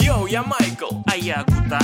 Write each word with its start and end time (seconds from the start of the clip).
Йоу, 0.00 0.26
я 0.26 0.42
Майкл, 0.42 1.02
а 1.06 1.16
я 1.16 1.44
Гута. 1.44 1.80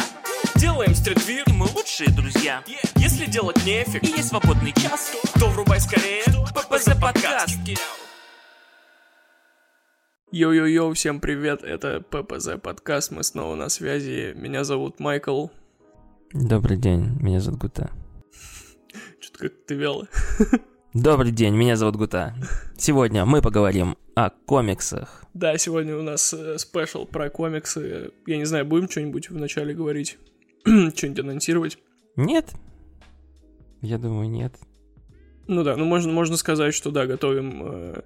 Делаем 0.57 0.95
streetwear, 0.95 1.45
и 1.49 1.53
мы 1.53 1.67
лучшие 1.67 2.11
друзья. 2.11 2.63
Если 2.97 3.26
делать 3.26 3.57
нефиг, 3.65 4.02
и 4.02 4.07
есть 4.07 4.29
свободный 4.29 4.73
час, 4.73 5.13
то 5.39 5.49
врубай 5.49 5.81
скорее 5.81 6.25
ППЗ 6.55 7.00
подкаст. 7.00 7.58
Йоу-йоу-йоу, 10.32 10.95
всем 10.95 11.21
привет, 11.21 11.62
это 11.62 12.00
ППЗ 12.00 12.61
подкаст, 12.62 13.11
мы 13.11 13.22
снова 13.24 13.54
на 13.54 13.68
связи. 13.68 14.32
Меня 14.36 14.64
зовут 14.64 15.00
Майкл. 15.00 15.48
Добрый 16.32 16.76
день, 16.76 17.16
меня 17.20 17.40
зовут 17.40 17.60
Гута. 17.60 17.90
Что-то 19.20 19.38
как 19.38 19.52
ты 19.66 19.74
вяло. 19.74 20.08
Добрый 20.95 21.32
день, 21.32 21.56
меня 21.56 21.74
зовут 21.74 21.96
Гута. 21.96 22.36
Сегодня 22.79 23.24
мы 23.24 23.42
поговорим 23.42 23.96
о 24.14 24.30
комиксах. 24.30 25.24
Да, 25.34 25.59
сегодня 25.59 25.96
у 25.96 26.02
нас 26.02 26.32
э, 26.32 26.56
спешл 26.56 27.04
про 27.04 27.30
комиксы. 27.30 28.12
Я 28.28 28.36
не 28.36 28.45
знаю, 28.45 28.64
будем 28.64 28.88
что-нибудь 28.88 29.28
вначале 29.28 29.74
говорить? 29.74 30.19
что-нибудь 30.64 31.19
анонсировать? 31.19 31.78
Нет. 32.14 32.52
Я 33.83 33.98
думаю, 33.98 34.30
нет. 34.30 34.55
Ну 35.48 35.64
да, 35.64 35.77
ну 35.77 35.84
можно, 35.84 36.12
можно 36.12 36.36
сказать, 36.36 36.74
что 36.74 36.92
да, 36.92 37.06
готовим 37.06 37.62
э, 37.64 38.02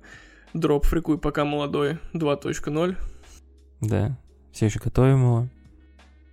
дроп 0.54 0.86
«Фрикуй 0.86 1.18
пока 1.18 1.44
молодой» 1.44 1.98
2.0. 2.14 2.96
Да, 3.82 4.18
все 4.50 4.64
еще 4.64 4.80
готовим 4.82 5.20
его. 5.20 5.48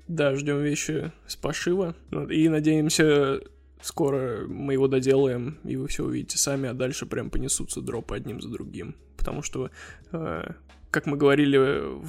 Да, 0.07 0.33
ждем 0.35 0.61
вещи 0.61 1.11
с 1.27 1.35
пошива. 1.35 1.95
Вот, 2.11 2.31
И 2.31 2.47
надеемся, 2.47 3.41
скоро 3.85 4.47
мы 4.47 4.73
его 4.73 4.87
доделаем, 4.87 5.59
и 5.63 5.75
вы 5.75 5.87
все 5.87 6.03
увидите 6.03 6.39
сами, 6.39 6.67
а 6.69 6.73
дальше 6.73 7.05
прям 7.05 7.29
понесутся 7.29 7.81
дропы 7.81 8.15
одним 8.15 8.41
за 8.41 8.49
другим. 8.49 8.95
Потому 9.15 9.43
что, 9.43 9.69
э, 10.11 10.51
как 10.89 11.05
мы 11.05 11.17
говорили 11.17 11.57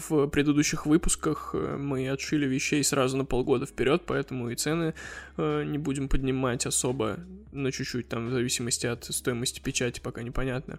в 0.09 0.27
предыдущих 0.29 0.87
выпусках, 0.87 1.51
э, 1.55 1.77
мы 1.77 2.09
отшили 2.09 2.47
вещей 2.47 2.83
сразу 2.83 3.19
на 3.19 3.27
полгода 3.27 3.66
вперед, 3.66 4.04
поэтому 4.07 4.49
и 4.49 4.54
цены 4.54 4.95
э, 5.37 5.65
не 5.65 5.77
будем 5.77 6.09
поднимать 6.09 6.65
особо, 6.65 7.19
на 7.52 7.71
чуть-чуть 7.71 8.09
там 8.09 8.29
в 8.29 8.30
зависимости 8.30 8.87
от 8.87 9.04
стоимости 9.04 9.60
печати, 9.60 10.01
пока 10.01 10.23
непонятно. 10.23 10.79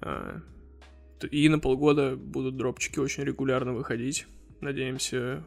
Т- 0.00 1.28
И 1.28 1.48
на 1.48 1.60
полгода 1.60 2.16
будут 2.16 2.56
дропчики 2.56 2.98
очень 2.98 3.22
регулярно 3.22 3.72
выходить. 3.72 4.26
Надеемся, 4.60 5.44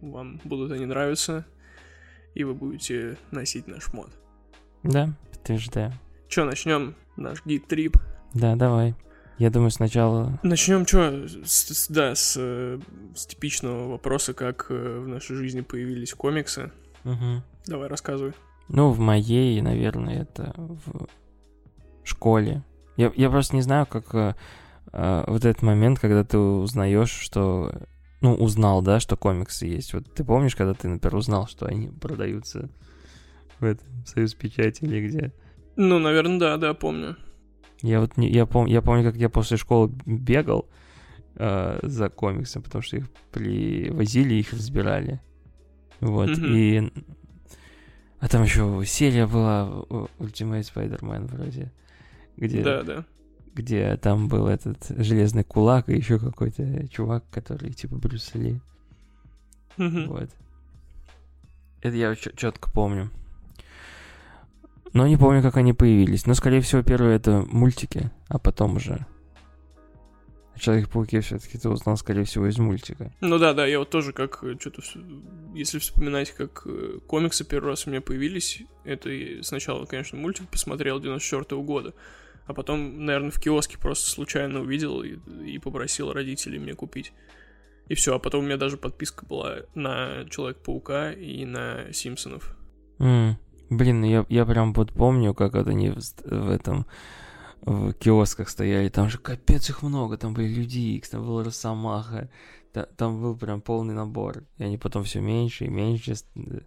вам 0.00 0.40
будут 0.44 0.72
они 0.72 0.86
нравиться, 0.86 1.44
и 2.34 2.44
вы 2.44 2.54
будете 2.54 3.16
носить 3.30 3.66
наш 3.66 3.92
мод. 3.92 4.10
Да, 4.82 5.14
подтверждаю. 5.30 5.92
Че, 6.28 6.44
начнем 6.44 6.94
наш 7.16 7.44
гид-трип? 7.44 7.96
Да, 8.34 8.56
давай. 8.56 8.94
Я 9.38 9.50
думаю, 9.50 9.70
сначала... 9.70 10.38
Начнем, 10.42 10.86
что, 10.86 11.26
да, 11.88 12.14
с, 12.14 12.36
э, 12.38 12.78
с 13.14 13.26
типичного 13.26 13.88
вопроса, 13.88 14.32
как 14.32 14.66
э, 14.68 15.00
в 15.00 15.08
нашей 15.08 15.36
жизни 15.36 15.60
появились 15.62 16.14
комиксы. 16.14 16.70
Мгм. 17.02 17.42
Давай, 17.66 17.88
рассказывай. 17.88 18.32
Ну, 18.68 18.90
в 18.90 18.98
моей, 19.00 19.60
наверное, 19.60 20.22
это 20.22 20.54
в 20.56 21.08
школе. 22.04 22.62
Я, 22.96 23.12
я 23.16 23.28
просто 23.28 23.56
не 23.56 23.62
знаю, 23.62 23.86
как 23.86 24.14
э, 24.14 24.34
э, 24.92 25.24
вот 25.26 25.44
этот 25.44 25.62
момент, 25.62 25.98
когда 25.98 26.24
ты 26.24 26.38
узнаешь, 26.38 27.10
что... 27.10 27.72
Ну, 28.24 28.32
узнал, 28.32 28.80
да, 28.80 29.00
что 29.00 29.18
комиксы 29.18 29.66
есть. 29.66 29.92
Вот 29.92 30.10
ты 30.14 30.24
помнишь, 30.24 30.56
когда 30.56 30.72
ты, 30.72 30.88
например, 30.88 31.14
узнал, 31.14 31.46
что 31.46 31.66
они 31.66 31.88
продаются 31.88 32.70
в 33.60 33.64
этом 33.64 33.86
Союз 34.06 34.32
Печати 34.32 34.84
или 34.84 35.06
где? 35.06 35.32
Ну, 35.76 35.98
наверное, 35.98 36.38
да, 36.38 36.56
да, 36.56 36.72
помню. 36.72 37.18
Я 37.82 38.00
вот 38.00 38.16
не, 38.16 38.30
я, 38.30 38.46
пом, 38.46 38.64
я 38.64 38.80
помню, 38.80 39.04
как 39.04 39.16
я 39.16 39.28
после 39.28 39.58
школы 39.58 39.92
бегал 40.06 40.70
э, 41.34 41.80
за 41.82 42.08
комиксом, 42.08 42.62
потому 42.62 42.80
что 42.80 42.96
их 42.96 43.10
привозили, 43.30 44.32
их 44.32 44.54
разбирали. 44.54 45.20
Вот, 46.00 46.30
Мгм. 46.30 46.54
и... 46.54 46.92
А 48.20 48.28
там 48.28 48.42
еще 48.42 48.84
серия 48.86 49.26
была 49.26 49.68
Ultimate 50.18 50.62
Spider-Man 50.62 51.26
вроде, 51.26 51.74
где, 52.38 52.62
Да, 52.62 52.82
да. 52.84 53.04
Где 53.54 53.96
там 53.96 54.28
был 54.28 54.46
этот 54.48 54.86
железный 54.88 55.44
кулак 55.44 55.88
и 55.88 55.96
еще 55.96 56.18
какой-то 56.18 56.88
чувак, 56.88 57.24
который 57.30 57.72
типа 57.72 57.96
Брюс 57.96 58.34
Ли. 58.34 58.60
Вот. 59.76 60.30
Это 61.80 61.96
я 61.96 62.14
четко 62.14 62.70
помню. 62.70 63.10
Но 64.94 65.06
не 65.08 65.16
помню, 65.16 65.42
как 65.42 65.56
они 65.56 65.72
появились. 65.72 66.24
Но, 66.24 66.34
скорее 66.34 66.60
всего, 66.60 66.82
первые 66.82 67.16
это 67.16 67.44
мультики, 67.50 68.10
а 68.28 68.38
потом 68.38 68.76
уже... 68.76 69.04
Человек-пауке 70.56 71.20
все-таки 71.20 71.58
ты 71.58 71.68
узнал, 71.68 71.96
скорее 71.96 72.22
всего, 72.22 72.46
из 72.46 72.58
мультика. 72.58 73.12
Ну 73.20 73.38
да, 73.38 73.54
да, 73.54 73.66
я 73.66 73.80
вот 73.80 73.90
тоже 73.90 74.12
как 74.12 74.44
что-то, 74.60 74.82
если 75.52 75.80
вспоминать, 75.80 76.30
как 76.30 76.62
э, 76.66 77.00
комиксы 77.08 77.44
первый 77.44 77.70
раз 77.70 77.88
у 77.88 77.90
меня 77.90 78.00
появились, 78.00 78.62
это 78.84 79.10
сначала, 79.42 79.84
конечно, 79.84 80.16
мультик 80.16 80.48
посмотрел 80.48 81.00
94 81.00 81.60
года, 81.60 81.92
а 82.46 82.54
потом, 82.54 83.04
наверное, 83.04 83.30
в 83.30 83.40
киоске 83.40 83.78
просто 83.78 84.10
случайно 84.10 84.60
увидел 84.60 85.02
и, 85.02 85.16
и 85.44 85.58
попросил 85.58 86.12
родителей 86.12 86.58
мне 86.58 86.74
купить. 86.74 87.12
И 87.88 87.94
все, 87.94 88.14
а 88.14 88.18
потом 88.18 88.44
у 88.44 88.46
меня 88.46 88.56
даже 88.56 88.76
подписка 88.76 89.26
была 89.26 89.58
на 89.74 90.24
Человек-паука 90.30 91.12
и 91.12 91.44
на 91.44 91.92
Симпсонов. 91.92 92.56
М, 92.98 93.36
Блин, 93.70 94.00
ну 94.02 94.06
я, 94.06 94.26
я 94.28 94.44
прям 94.46 94.72
вот 94.74 94.92
помню, 94.92 95.34
как 95.34 95.54
вот 95.54 95.66
они 95.68 95.90
в, 95.90 95.98
в 96.24 96.50
этом 96.50 96.86
в 97.62 97.92
киосках 97.94 98.50
стояли, 98.50 98.88
там 98.90 99.08
же 99.08 99.18
капец 99.18 99.70
их 99.70 99.82
много, 99.82 100.18
там 100.18 100.34
были 100.34 100.48
Люди 100.48 100.78
Икс, 100.96 101.08
там 101.08 101.22
был 101.24 101.42
Росомаха, 101.42 102.28
та- 102.72 102.86
там 102.96 103.22
был 103.22 103.36
прям 103.36 103.62
полный 103.62 103.94
набор, 103.94 104.44
и 104.58 104.64
они 104.64 104.76
потом 104.76 105.02
все 105.04 105.20
меньше 105.20 105.64
и 105.64 105.68
меньше 105.68 106.12
э, 106.36 106.60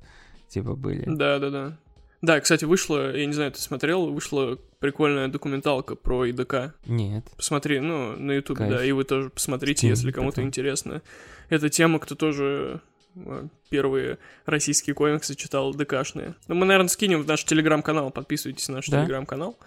типа 0.50 0.76
были. 0.76 1.04
Да, 1.06 1.38
да, 1.38 1.50
да. 1.52 1.78
Да, 2.22 2.40
кстати, 2.40 2.66
вышла, 2.66 3.16
я 3.16 3.26
не 3.26 3.34
знаю, 3.34 3.52
ты 3.52 3.60
смотрел, 3.60 4.12
вышла 4.12 4.58
прикольная 4.80 5.28
документалка 5.28 5.96
про 5.96 6.26
ИДК. 6.30 6.74
Нет. 6.86 7.26
Посмотри, 7.36 7.80
ну, 7.80 8.16
на 8.16 8.32
Ютубе, 8.34 8.68
да, 8.68 8.84
и 8.84 8.92
вы 8.92 9.04
тоже 9.04 9.30
посмотрите, 9.30 9.88
если 9.88 10.12
кому-то 10.12 10.42
интересно. 10.42 11.02
Эта 11.50 11.70
тема, 11.70 12.00
кто 12.00 12.16
тоже 12.16 12.82
э, 13.16 13.48
первые 13.70 14.18
российские 14.46 14.94
комиксы 14.96 15.36
читал 15.36 15.74
ДКшные. 15.74 16.36
Ну, 16.48 16.56
мы, 16.56 16.66
наверное, 16.66 16.90
скинем 16.90 17.22
в 17.22 17.28
наш 17.28 17.44
телеграм-канал, 17.46 18.10
подписывайтесь 18.12 18.68
на 18.68 18.76
наш 18.76 18.88
Да. 18.88 19.00
телеграм-канал, 19.02 19.58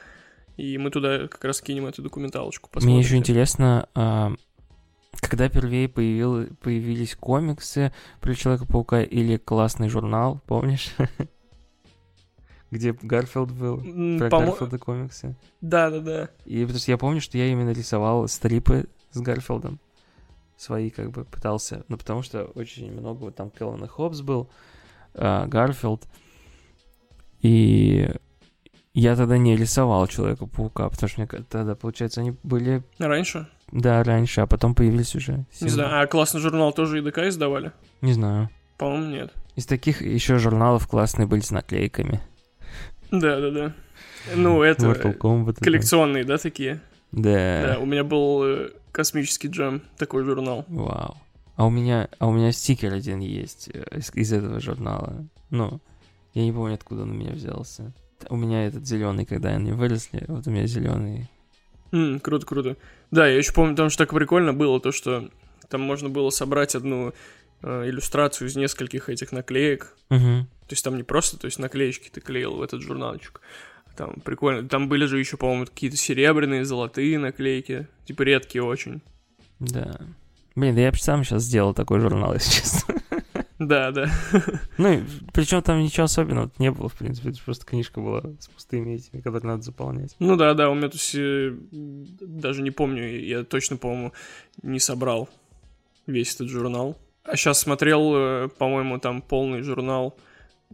и 0.57 0.77
мы 0.77 0.91
туда 0.91 1.29
как 1.29 1.45
раз 1.45 1.59
скинем 1.59 1.87
эту 1.87 2.03
документалочку. 2.03 2.69
Мне 2.75 2.99
еще 2.99 3.03
посмотрите. 3.03 3.17
интересно, 3.17 3.89
а, 3.95 4.33
когда 5.23 5.49
впервые 5.49 5.89
появил, 5.89 6.47
появились 6.63 7.15
комиксы 7.15 7.93
про 8.21 8.35
Человека-паука 8.35 9.03
или 9.03 9.37
классный 9.37 9.89
журнал, 9.89 10.41
помнишь? 10.47 10.91
Где 12.71 12.93
Гарфилд 12.93 13.51
был, 13.51 13.79
про 13.79 14.29
помо- 14.29 14.47
Гарфилда 14.47 14.79
комиксы. 14.79 15.35
Да, 15.61 15.91
да, 15.91 16.01
да. 16.01 16.29
И 16.45 16.61
потому 16.63 16.79
что 16.79 16.91
я 16.93 16.99
помню, 16.99 17.21
что 17.21 17.37
я 17.37 17.47
именно 17.47 17.71
рисовал 17.71 18.29
стрипы 18.29 18.87
с 19.11 19.21
Гарфилдом. 19.21 19.81
Свои 20.57 20.91
как 20.91 21.11
бы 21.11 21.25
пытался. 21.25 21.85
Ну, 21.89 21.97
потому 21.97 22.23
что 22.23 22.45
очень 22.55 22.93
много 22.93 23.19
вот 23.21 23.35
там 23.35 23.51
Келлен 23.51 23.83
и 23.85 23.89
Хоббс 23.89 24.21
был, 24.21 24.49
а, 25.15 25.47
Гарфилд. 25.47 26.07
И 27.41 28.09
я 28.93 29.17
тогда 29.17 29.39
не 29.39 29.57
рисовал 29.57 30.07
Человека-паука, 30.07 30.89
потому 30.91 31.09
что 31.09 31.21
мне 31.21 31.27
тогда, 31.49 31.75
получается, 31.75 32.21
они 32.21 32.37
были, 32.43 32.83
Раньше? 32.99 33.49
да, 33.73 34.03
раньше, 34.05 34.43
а 34.43 34.47
потом 34.47 34.75
появились 34.75 35.15
уже. 35.15 35.33
Не 35.39 35.47
сильно. 35.53 35.73
знаю, 35.73 36.03
а 36.03 36.07
классный 36.07 36.41
журнал 36.41 36.73
тоже 36.73 37.01
ИДК 37.01 37.19
издавали? 37.21 37.73
Не 38.01 38.13
знаю. 38.13 38.51
По-моему, 38.79 39.07
нет. 39.11 39.33
Из 39.57 39.67
таких 39.67 40.03
еще 40.03 40.39
журналов 40.39 40.87
классные 40.87 41.27
были 41.27 41.41
с 41.41 41.51
наклейками. 41.51 42.21
Да, 43.11 43.41
да, 43.41 43.51
да. 43.51 43.73
Ну, 44.37 44.63
это 44.63 44.87
Mortal 44.87 45.17
Kombat. 45.17 45.63
коллекционные, 45.63 46.25
да, 46.25 46.39
такие? 46.39 46.81
Да, 47.13 47.75
Да. 47.75 47.79
у 47.81 47.87
меня 47.87 48.05
был 48.05 48.45
э, 48.45 48.71
космический 48.93 49.49
джем, 49.49 49.83
такой 49.97 50.25
журнал. 50.25 50.65
Вау. 50.69 51.17
А 51.57 51.67
у 51.67 51.71
меня, 51.71 52.09
а 52.19 52.29
у 52.29 52.33
меня 52.33 52.53
стикер 52.53 52.93
один 52.95 53.21
есть 53.21 53.69
э, 53.73 53.99
из, 53.99 54.15
из 54.15 54.33
этого 54.33 54.61
журнала. 54.61 55.25
Ну, 55.51 55.81
я 56.35 56.45
не 56.45 56.53
помню, 56.53 56.75
откуда 56.75 57.03
он 57.03 57.11
у 57.11 57.15
меня 57.15 57.33
взялся. 57.33 57.93
У 58.29 58.37
меня 58.37 58.67
этот 58.67 58.87
зеленый, 58.87 59.25
когда 59.25 59.51
они 59.51 59.73
выросли, 59.73 60.25
вот 60.29 60.47
у 60.47 60.51
меня 60.51 60.67
зеленый. 60.67 61.29
М, 61.93 62.21
круто, 62.21 62.47
круто. 62.47 62.77
Да, 63.11 63.27
я 63.27 63.37
еще 63.39 63.53
помню, 63.53 63.75
там 63.75 63.91
что 63.91 64.05
так 64.05 64.15
прикольно 64.15 64.53
было, 64.53 64.79
то, 64.81 64.93
что 64.93 65.29
там 65.69 65.81
можно 65.81 66.09
было 66.09 66.31
собрать 66.31 66.75
одну 66.75 67.13
э, 67.63 67.89
иллюстрацию 67.89 68.49
из 68.49 68.57
нескольких 68.57 69.09
этих 69.09 69.33
наклеек. 69.33 69.97
Угу. 70.11 70.19
То 70.21 70.73
есть 70.73 70.85
там 70.85 70.97
не 70.97 71.03
просто, 71.03 71.39
то 71.39 71.47
есть 71.47 71.59
наклеечки 71.59 72.09
ты 72.09 72.21
клеил 72.21 72.57
в 72.57 72.63
этот 72.63 72.83
журнальчик. 72.83 73.41
Там 73.97 74.15
прикольно. 74.25 74.69
Там 74.69 74.89
были 74.89 75.07
же 75.07 75.19
еще, 75.19 75.37
по-моему, 75.37 75.67
какие-то 75.67 75.97
серебряные, 75.97 76.65
золотые 76.65 77.19
наклейки. 77.19 77.87
Типа 78.05 78.23
редкие 78.23 78.63
очень. 78.63 79.03
Да. 79.59 80.01
Блин, 80.55 80.75
да 80.75 80.81
я 80.81 80.91
бы 80.91 80.97
сам 80.97 81.25
сейчас 81.25 81.43
сделал 81.43 81.75
такой 81.75 82.01
журнал, 82.01 82.35
если 82.35 82.61
честно. 82.61 82.95
Да, 83.59 83.91
да. 83.91 84.11
Ну, 84.79 85.05
причем 85.35 85.61
там 85.61 85.81
ничего 85.81 86.05
особенного 86.05 86.51
не 86.59 86.71
было, 86.71 86.89
в 86.89 86.95
принципе. 86.95 87.29
Это 87.29 87.43
просто 87.45 87.67
книжка 87.67 88.01
была 88.01 88.23
с 88.39 88.49
пустыми 88.49 88.95
этими, 88.95 89.21
которые 89.21 89.49
надо 89.49 89.63
заполнять. 89.63 90.17
Ну 90.19 90.37
да, 90.37 90.55
да, 90.55 90.71
у 90.71 90.75
меня 90.75 90.89
тут 90.89 91.01
все... 91.01 91.55
Даже 91.71 92.63
не 92.63 92.71
помню, 92.71 93.21
я 93.21 93.45
точно, 93.45 93.77
по-моему, 93.77 94.15
не 94.63 94.81
собрал 94.81 95.29
весь 96.07 96.35
этот 96.35 96.49
журнал. 96.49 96.97
А 97.31 97.37
сейчас 97.37 97.61
смотрел, 97.61 98.13
э, 98.17 98.49
по-моему, 98.59 98.99
там 98.99 99.23
полный 99.23 99.63
журнал, 99.63 100.19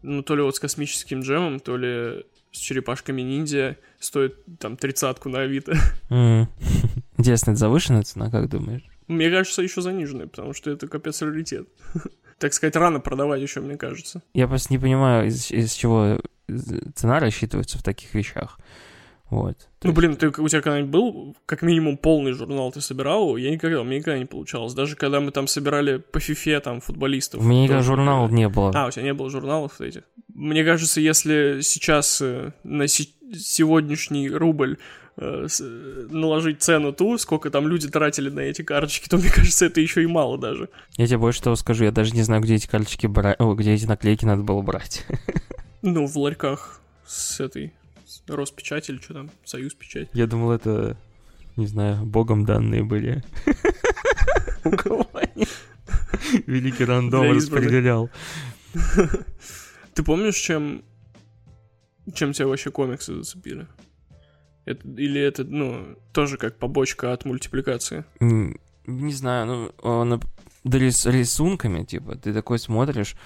ну, 0.00 0.22
то 0.22 0.34
ли 0.34 0.42
вот 0.42 0.56
с 0.56 0.60
космическим 0.60 1.20
джемом, 1.20 1.60
то 1.60 1.76
ли 1.76 2.24
с 2.50 2.58
черепашками 2.58 3.20
ниндзя, 3.20 3.76
стоит 3.98 4.36
там 4.58 4.78
тридцатку 4.78 5.28
на 5.28 5.40
Авито. 5.40 5.76
М. 6.10 6.48
Интересно, 7.18 7.50
это 7.50 7.60
завышенная 7.60 8.04
цена, 8.04 8.30
как 8.30 8.48
думаешь? 8.48 8.84
Мне 9.06 9.30
кажется, 9.30 9.60
еще 9.60 9.82
заниженная, 9.82 10.28
потому 10.28 10.54
что 10.54 10.70
это 10.70 10.88
капец 10.88 11.22
раритет. 11.22 11.68
Так 12.38 12.52
сказать, 12.52 12.76
рано 12.76 13.00
продавать 13.00 13.40
еще, 13.40 13.62
мне 13.62 13.78
кажется. 13.78 14.20
Я 14.34 14.46
просто 14.46 14.70
не 14.70 14.78
понимаю, 14.78 15.28
из, 15.28 15.50
из 15.50 15.72
чего 15.72 16.20
цена 16.94 17.18
рассчитывается 17.18 17.78
в 17.78 17.82
таких 17.82 18.12
вещах. 18.12 18.58
Вот. 19.30 19.56
Ну, 19.82 19.90
есть- 19.90 19.96
блин, 19.98 20.16
ты, 20.16 20.28
у 20.28 20.48
тебя 20.48 20.60
когда-нибудь 20.62 20.90
был, 20.90 21.36
как 21.46 21.62
минимум, 21.62 21.96
полный 21.96 22.32
журнал 22.32 22.70
ты 22.70 22.80
собирал? 22.80 23.36
Я 23.36 23.50
никогда, 23.50 23.80
у 23.80 23.84
меня 23.84 23.98
никогда 23.98 24.18
не 24.18 24.24
получалось. 24.24 24.72
Даже 24.74 24.94
когда 24.96 25.20
мы 25.20 25.32
там 25.32 25.46
собирали 25.48 25.96
по 25.98 26.20
фифе, 26.20 26.60
там, 26.60 26.80
футболистов. 26.80 27.40
У 27.40 27.44
меня 27.44 27.64
никогда 27.64 27.82
журналов 27.82 28.30
не 28.30 28.48
было. 28.48 28.72
А, 28.74 28.86
у 28.86 28.90
тебя 28.90 29.02
не 29.02 29.14
было 29.14 29.28
журналов 29.30 29.80
этих? 29.80 30.02
Мне 30.32 30.64
кажется, 30.64 31.00
если 31.00 31.60
сейчас 31.62 32.20
э, 32.22 32.52
на 32.62 32.86
се- 32.86 33.08
сегодняшний 33.34 34.28
рубль 34.30 34.76
э, 35.16 35.46
наложить 36.10 36.62
цену 36.62 36.92
ту, 36.92 37.16
сколько 37.18 37.50
там 37.50 37.66
люди 37.66 37.88
тратили 37.88 38.28
на 38.28 38.40
эти 38.40 38.62
карточки, 38.62 39.08
то 39.10 39.16
мне 39.16 39.30
кажется, 39.30 39.66
это 39.66 39.80
еще 39.80 40.02
и 40.02 40.06
мало 40.06 40.38
даже. 40.38 40.68
Я 40.96 41.06
тебе 41.06 41.18
больше 41.18 41.42
того 41.42 41.56
скажу, 41.56 41.84
я 41.84 41.90
даже 41.90 42.12
не 42.14 42.22
знаю, 42.22 42.42
где 42.42 42.54
эти 42.56 42.66
карточки 42.66 43.06
брать, 43.06 43.38
где 43.40 43.72
эти 43.72 43.86
наклейки 43.86 44.24
надо 44.24 44.42
было 44.42 44.62
брать. 44.62 45.04
Ну, 45.82 46.06
в 46.06 46.16
ларьках 46.18 46.80
с 47.06 47.38
этой 47.38 47.72
Роспечать 48.28 48.88
или 48.88 48.98
что 48.98 49.14
там, 49.14 49.30
Союз 49.44 49.74
печать. 49.74 50.08
Я 50.12 50.26
думал, 50.26 50.52
это, 50.52 50.96
не 51.56 51.66
знаю, 51.66 52.04
богом 52.04 52.44
данные 52.44 52.82
были. 52.84 53.24
У 54.64 54.70
кого 54.70 55.08
они? 55.14 55.46
Великий 56.46 56.84
рандом 56.84 57.30
распределял. 57.32 58.10
Ты 59.94 60.02
помнишь, 60.02 60.36
чем, 60.36 60.82
чем 62.14 62.32
тебя 62.32 62.46
вообще 62.48 62.70
комиксы 62.70 63.14
зацепили? 63.14 63.66
Это, 64.64 64.86
или 64.88 65.20
это, 65.20 65.44
ну, 65.44 65.96
тоже 66.12 66.36
как 66.36 66.58
побочка 66.58 67.12
от 67.12 67.24
мультипликации? 67.24 68.04
Не 68.20 69.12
знаю, 69.12 69.46
ну, 69.46 69.72
он, 69.82 70.20
да 70.64 70.78
рис- 70.78 71.10
рисунками, 71.10 71.84
типа, 71.84 72.16
ты 72.16 72.34
такой 72.34 72.58
смотришь, 72.58 73.16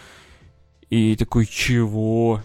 и 0.90 1.16
такой, 1.16 1.46
чего? 1.46 2.42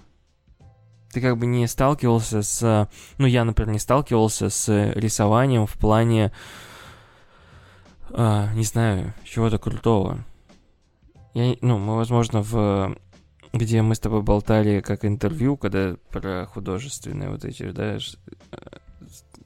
Ты 1.16 1.22
как 1.22 1.38
бы 1.38 1.46
не 1.46 1.66
сталкивался 1.66 2.42
с... 2.42 2.90
Ну, 3.18 3.26
я, 3.26 3.46
например, 3.46 3.72
не 3.72 3.80
сталкивался 3.80 4.50
с 4.50 4.92
рисованием 4.96 5.66
в 5.66 5.78
плане, 5.78 6.34
а, 8.10 8.54
не 8.54 8.66
знаю, 8.66 9.14
чего-то 9.24 9.58
крутого. 9.58 10.26
Я, 11.34 11.56
ну, 11.62 11.78
мы, 11.78 11.96
возможно, 11.96 12.42
в... 12.42 12.98
Где 13.54 13.82
мы 13.82 13.96
с 13.96 14.00
тобой 14.02 14.24
болтали 14.24 14.82
как 14.82 15.06
интервью, 15.06 15.56
когда 15.56 15.96
про 16.10 16.48
художественные 16.48 17.30
вот 17.30 17.46
эти, 17.46 17.72
да, 17.72 17.96
э, 17.96 18.00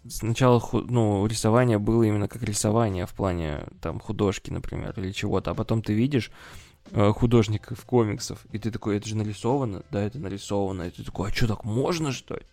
сначала, 0.07 0.59
ну, 0.73 1.27
рисование 1.27 1.77
было 1.77 2.01
именно 2.01 2.27
как 2.27 2.41
рисование 2.41 3.05
в 3.05 3.13
плане, 3.13 3.59
там, 3.79 3.99
художки, 3.99 4.49
например, 4.49 4.95
или 4.97 5.11
чего-то, 5.11 5.51
а 5.51 5.53
потом 5.53 5.83
ты 5.83 5.93
видишь 5.93 6.31
э, 6.31 6.68
художников 6.93 7.85
комиксов, 7.85 8.45
и 8.51 8.59
ты 8.59 8.71
такой, 8.71 8.97
это 8.97 9.07
же 9.07 9.15
нарисовано, 9.15 9.83
да, 9.91 10.01
это 10.01 10.19
нарисовано, 10.19 10.83
и 10.83 10.89
ты 10.89 11.03
такой, 11.03 11.29
а 11.29 11.33
что, 11.33 11.47
так 11.47 11.63
можно, 11.63 12.11
что 12.11 12.35
ли? 12.35 12.43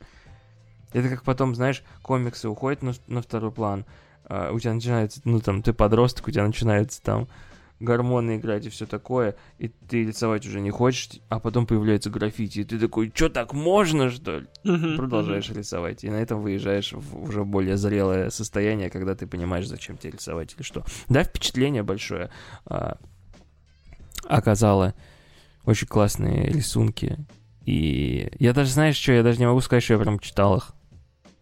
Это 0.92 1.08
как 1.08 1.22
потом, 1.24 1.54
знаешь, 1.54 1.82
комиксы 2.02 2.48
уходят 2.48 2.82
на, 2.82 2.94
на 3.06 3.22
второй 3.22 3.52
план, 3.52 3.84
а, 4.24 4.52
у 4.52 4.58
тебя 4.58 4.74
начинается, 4.74 5.20
ну, 5.24 5.40
там, 5.40 5.62
ты 5.62 5.72
подросток, 5.72 6.28
у 6.28 6.30
тебя 6.30 6.46
начинается 6.46 7.02
там 7.02 7.28
гормоны 7.80 8.36
играть 8.36 8.66
и 8.66 8.70
все 8.70 8.86
такое, 8.86 9.36
и 9.58 9.68
ты 9.68 10.06
рисовать 10.06 10.46
уже 10.46 10.60
не 10.60 10.70
хочешь, 10.70 11.20
а 11.28 11.38
потом 11.38 11.66
появляется 11.66 12.10
граффити, 12.10 12.60
и 12.60 12.64
ты 12.64 12.78
такой, 12.78 13.12
что, 13.14 13.28
так 13.28 13.52
можно, 13.52 14.10
что 14.10 14.38
ли? 14.38 14.46
Мгм, 14.64 14.96
продолжаешь 14.96 15.50
рисовать. 15.50 16.04
И 16.04 16.10
на 16.10 16.16
этом 16.16 16.40
выезжаешь 16.40 16.92
в 16.92 17.22
уже 17.22 17.44
более 17.44 17.76
зрелое 17.76 18.30
состояние, 18.30 18.90
когда 18.90 19.14
ты 19.14 19.26
понимаешь, 19.26 19.66
зачем 19.66 19.98
тебе 19.98 20.12
рисовать 20.12 20.54
или 20.54 20.62
что. 20.62 20.84
Да, 21.08 21.22
впечатление 21.22 21.82
большое 21.82 22.30
а, 22.64 22.96
оказало. 24.24 24.94
Очень 25.64 25.88
классные 25.88 26.46
рисунки. 26.46 27.16
И 27.64 28.30
я 28.38 28.52
даже, 28.52 28.70
знаешь, 28.70 28.96
что, 28.96 29.12
я 29.12 29.22
даже 29.22 29.38
не 29.38 29.46
могу 29.46 29.60
сказать, 29.60 29.82
что 29.82 29.94
я 29.94 29.98
прям 30.00 30.20
читал 30.20 30.56
их. 30.56 30.72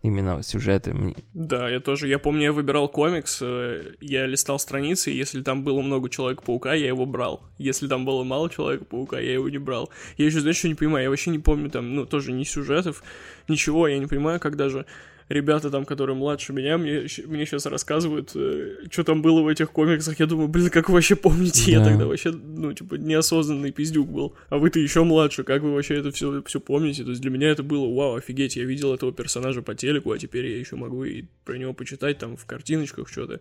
Именно 0.03 0.43
сюжеты. 0.43 1.15
Да, 1.33 1.67
я 1.71 1.81
тоже. 1.81 2.09
Я 2.09 2.19
помню, 2.19 2.43
я 2.43 2.53
выбирал 2.53 2.89
комикс, 2.89 3.39
э, 3.41 3.95
я 4.03 4.27
листал 4.27 4.59
страницы, 4.59 5.11
и 5.11 5.17
если 5.17 5.41
там 5.41 5.65
было 5.65 5.81
много 5.81 6.11
Человека-паука, 6.11 6.75
я 6.75 6.89
его 6.89 7.07
брал. 7.07 7.43
Если 7.57 7.89
там 7.89 8.05
было 8.05 8.23
мало 8.23 8.51
Человека-паука, 8.51 9.19
я 9.19 9.33
его 9.33 9.49
не 9.49 9.57
брал. 9.57 9.89
Я 10.19 10.27
еще, 10.27 10.41
знаешь, 10.41 10.59
что 10.59 10.69
не 10.69 10.75
понимаю? 10.75 11.05
Я 11.05 11.11
вообще 11.11 11.31
не 11.31 11.39
помню 11.39 11.71
там, 11.71 11.95
ну, 11.95 12.05
тоже 12.05 12.33
ни 12.33 12.45
сюжетов, 12.45 13.03
ничего. 13.49 13.89
Я 13.89 13.99
не 13.99 14.07
понимаю, 14.07 14.41
как 14.41 14.57
даже 14.57 14.85
ребята 15.29 15.71
там, 15.71 15.85
которые 15.85 16.17
младше 16.17 16.53
меня, 16.53 16.77
мне, 16.79 17.07
мне 17.27 17.47
сейчас 17.47 17.67
рассказывают, 17.67 18.31
что 18.31 19.05
там 19.05 19.23
было 19.23 19.43
в 19.43 19.49
этих 19.49 19.71
комиксах. 19.71 20.21
Я 20.21 20.27
думаю, 20.27 20.49
блин, 20.49 20.71
как 20.71 20.89
вы 20.89 20.95
вообще 20.95 21.17
помните? 21.17 21.73
Я 21.73 21.79
Да. 21.81 21.87
тогда 21.87 22.07
вообще, 22.07 22.31
ну, 22.33 22.73
типа, 22.73 22.95
неосознанный 22.95 23.73
пиздюк 23.73 24.09
был. 24.09 24.35
А 24.49 24.59
вы-то 24.59 24.79
еще 24.79 25.05
младше, 25.05 25.45
как 25.45 25.63
вы 25.63 25.73
вообще 25.75 25.95
это 25.97 26.11
все, 26.13 26.43
все 26.47 26.61
помните? 26.61 27.05
То 27.05 27.11
есть 27.11 27.23
для 27.23 27.31
меня 27.31 27.49
это 27.49 27.63
было, 27.63 27.87
вау, 27.95 28.17
офигеть, 28.17 28.57
я 28.57 28.65
видел 28.65 28.93
этого 28.95 29.13
персонажа 29.13 29.63
по 29.63 29.75
телеку, 29.75 30.11
а 30.13 30.19
теперь 30.19 30.47
я 30.47 30.59
еще 30.59 30.77
могу 30.77 31.05
и 31.05 31.25
про 31.45 31.57
него 31.57 31.73
почитать 31.73 32.19
там 32.19 32.37
в 32.37 32.45
картиночках 32.47 33.09
что-то. 33.09 33.41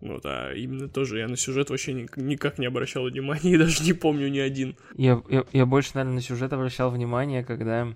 Вот, 0.00 0.22
а 0.24 0.52
именно 0.52 0.88
тоже 0.88 1.18
я 1.18 1.28
на 1.28 1.36
сюжет 1.36 1.70
вообще 1.70 1.92
ни- 1.92 2.08
никак 2.16 2.58
не 2.58 2.66
обращал 2.66 3.04
внимания 3.08 3.52
и 3.52 3.56
даже 3.58 3.84
не 3.84 3.92
помню 3.92 4.28
ни 4.28 4.38
один. 4.40 4.74
Я, 4.96 5.22
я, 5.30 5.44
я 5.52 5.64
больше, 5.66 5.90
наверное, 5.94 6.16
на 6.16 6.20
сюжет 6.20 6.52
обращал 6.52 6.90
внимание, 6.90 7.44
когда... 7.44 7.88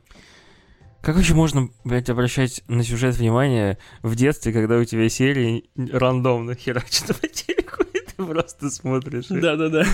Как 1.06 1.14
вообще 1.14 1.34
можно, 1.34 1.68
блядь, 1.84 2.10
обращать 2.10 2.64
на 2.66 2.82
сюжет 2.82 3.14
внимание 3.14 3.78
в 4.02 4.16
детстве, 4.16 4.52
когда 4.52 4.76
у 4.76 4.82
тебя 4.84 5.08
серии 5.08 5.70
рандомно 5.76 6.56
херачат 6.56 7.16
по 7.20 7.28
телеку, 7.28 7.84
и 7.94 8.00
ты 8.00 8.24
просто 8.24 8.68
смотришь. 8.70 9.26
Да-да-да. 9.28 9.84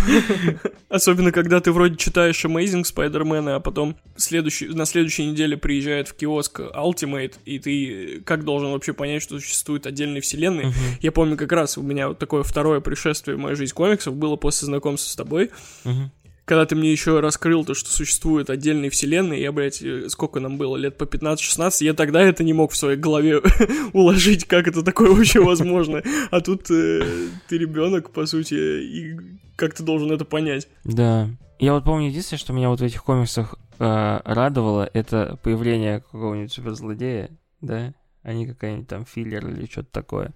Особенно, 0.88 1.30
когда 1.30 1.60
ты 1.60 1.70
вроде 1.70 1.96
читаешь 1.96 2.42
Amazing 2.46 2.84
Spider-Man, 2.84 3.56
а 3.56 3.60
потом 3.60 3.94
следующий, 4.16 4.68
на 4.68 4.86
следующей 4.86 5.26
неделе 5.26 5.58
приезжает 5.58 6.08
в 6.08 6.14
киоск 6.14 6.60
Ultimate, 6.60 7.34
и 7.44 7.58
ты 7.58 8.22
как 8.24 8.44
должен 8.46 8.72
вообще 8.72 8.94
понять, 8.94 9.22
что 9.22 9.38
существует 9.38 9.86
отдельные 9.86 10.22
вселенные? 10.22 10.68
Мгм, 10.68 10.76
Я 11.02 11.12
помню 11.12 11.36
как 11.36 11.52
раз 11.52 11.76
у 11.76 11.82
меня 11.82 12.08
вот 12.08 12.20
такое 12.20 12.42
второе 12.42 12.80
пришествие 12.80 13.36
в 13.36 13.38
мою 13.38 13.54
жизнь 13.54 13.74
комиксов 13.74 14.16
было 14.16 14.36
после 14.36 14.64
знакомства 14.64 15.10
с 15.10 15.16
тобой, 15.16 15.50
мгм. 15.84 16.10
Когда 16.44 16.66
ты 16.66 16.74
мне 16.74 16.90
еще 16.90 17.20
раскрыл 17.20 17.64
то, 17.64 17.74
что 17.74 17.90
существуют 17.90 18.50
отдельные 18.50 18.90
вселенные, 18.90 19.40
я, 19.40 19.52
блядь, 19.52 19.82
э, 19.82 20.08
сколько 20.08 20.40
нам 20.40 20.58
было, 20.58 20.76
лет 20.76 20.98
по 20.98 21.04
15-16, 21.04 21.84
я 21.84 21.94
тогда 21.94 22.20
это 22.20 22.42
не 22.42 22.52
мог 22.52 22.72
в 22.72 22.76
своей 22.76 22.98
голове 22.98 23.40
уложить, 23.92 24.44
как 24.46 24.66
это 24.68 24.82
такое 24.82 25.12
вообще 25.12 25.40
возможно. 25.40 26.02
А 26.30 26.40
тут 26.40 26.70
э, 26.70 27.28
ты 27.48 27.58
ребенок, 27.58 28.10
по 28.10 28.26
сути, 28.26 28.54
и 28.54 29.16
как 29.56 29.74
ты 29.74 29.82
должен 29.82 30.10
это 30.10 30.24
понять? 30.24 30.68
Да. 30.84 31.28
Я 31.58 31.74
вот 31.74 31.84
помню, 31.84 32.08
единственное, 32.08 32.40
что 32.40 32.52
меня 32.52 32.68
вот 32.70 32.80
в 32.80 32.84
этих 32.84 33.04
комиксах 33.04 33.54
э, 33.78 34.20
радовало, 34.24 34.90
это 34.92 35.38
появление 35.42 36.00
какого-нибудь 36.00 36.52
суперзлодея, 36.52 37.30
да? 37.60 37.94
А 38.22 38.32
не 38.32 38.46
какая-нибудь 38.46 38.88
там 38.88 39.04
филлер 39.04 39.46
или 39.48 39.66
что-то 39.66 39.90
такое. 39.92 40.32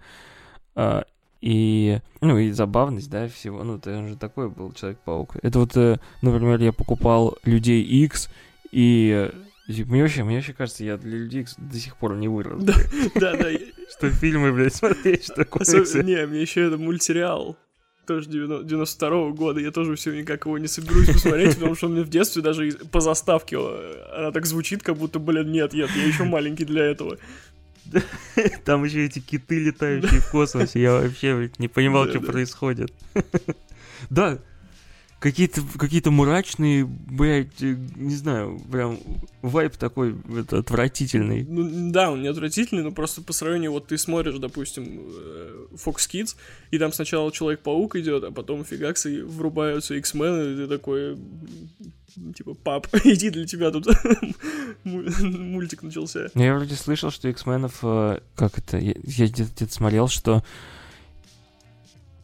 А, 0.76 1.04
и, 1.40 2.00
ну, 2.20 2.38
и 2.38 2.50
забавность, 2.50 3.10
да, 3.10 3.28
всего. 3.28 3.62
Ну, 3.62 3.80
он 3.84 4.08
же 4.08 4.16
такой 4.16 4.48
был 4.48 4.72
Человек-паук. 4.72 5.36
Это 5.42 5.58
вот, 5.58 5.76
э, 5.76 5.98
например, 6.22 6.60
я 6.60 6.72
покупал 6.72 7.36
Людей 7.44 7.82
X, 7.82 8.30
и 8.72 9.30
э, 9.68 9.82
мне 9.84 10.02
вообще, 10.02 10.24
мне 10.24 10.36
вообще 10.36 10.52
кажется, 10.52 10.84
я 10.84 10.96
для 10.96 11.18
Людей 11.18 11.46
до 11.58 11.78
сих 11.78 11.96
пор 11.96 12.16
не 12.16 12.28
вырос. 12.28 12.62
Да. 12.62 12.74
Да-да. 13.14 13.50
Что 13.88 14.10
фильмы, 14.10 14.52
блядь, 14.52 14.74
смотреть, 14.74 15.24
что 15.24 15.44
комиксы. 15.44 16.02
Не, 16.02 16.26
мне 16.26 16.40
еще 16.40 16.66
это 16.66 16.76
мультсериал. 16.76 17.56
Тоже 18.06 18.28
92 18.28 19.30
года, 19.30 19.60
я 19.60 19.72
тоже 19.72 19.96
все 19.96 20.12
никак 20.12 20.46
его 20.46 20.58
не 20.58 20.68
соберусь 20.68 21.08
посмотреть, 21.08 21.56
потому 21.56 21.74
что 21.74 21.86
он 21.86 21.94
мне 21.94 22.02
в 22.02 22.08
детстве 22.08 22.40
даже 22.40 22.70
по 22.92 23.00
заставке 23.00 23.56
э, 23.58 24.04
она 24.16 24.30
так 24.30 24.46
звучит, 24.46 24.84
как 24.84 24.96
будто, 24.96 25.18
блин, 25.18 25.50
нет, 25.50 25.72
нет, 25.72 25.90
я 25.90 26.04
еще 26.04 26.22
маленький 26.22 26.64
для 26.64 26.84
этого. 26.84 27.18
Там 28.64 28.84
еще 28.84 29.04
эти 29.04 29.18
киты 29.18 29.58
летающие 29.58 30.20
в 30.20 30.30
космосе. 30.30 30.80
Я 30.80 30.92
вообще 30.92 31.50
не 31.58 31.68
понимал, 31.68 32.08
что 32.08 32.20
происходит. 32.20 32.92
Да, 34.10 34.38
какие-то 35.18 35.62
какие 35.78 36.06
мрачные, 36.08 36.84
блядь, 36.84 37.62
э, 37.62 37.76
не 37.96 38.14
знаю, 38.14 38.60
прям 38.70 38.98
вайп 39.42 39.76
такой 39.76 40.14
это, 40.38 40.58
отвратительный. 40.58 41.44
Ну, 41.44 41.90
да, 41.90 42.10
он 42.10 42.22
не 42.22 42.28
отвратительный, 42.28 42.82
но 42.82 42.92
просто 42.92 43.22
по 43.22 43.32
сравнению, 43.32 43.72
вот 43.72 43.86
ты 43.88 43.96
смотришь, 43.98 44.36
допустим, 44.38 44.84
э, 45.08 45.66
Fox 45.74 46.08
Kids, 46.10 46.36
и 46.70 46.78
там 46.78 46.92
сначала 46.92 47.32
Человек-паук 47.32 47.96
идет, 47.96 48.24
а 48.24 48.30
потом 48.30 48.64
фигакс 48.64 49.06
и 49.06 49.22
врубаются 49.22 49.94
X-Men, 49.94 50.52
и 50.52 50.56
ты 50.56 50.66
такой, 50.68 51.16
типа, 52.36 52.54
пап, 52.54 52.88
иди 53.04 53.30
для 53.30 53.46
тебя 53.46 53.70
тут 53.70 53.86
му- 54.84 55.04
мультик 55.22 55.82
начался. 55.82 56.28
Я 56.34 56.54
вроде 56.54 56.74
слышал, 56.74 57.10
что 57.10 57.28
X-менов, 57.28 57.78
э, 57.82 58.20
как 58.34 58.58
это, 58.58 58.76
я, 58.78 58.94
где-то 59.26 59.72
смотрел, 59.72 60.08
что 60.08 60.44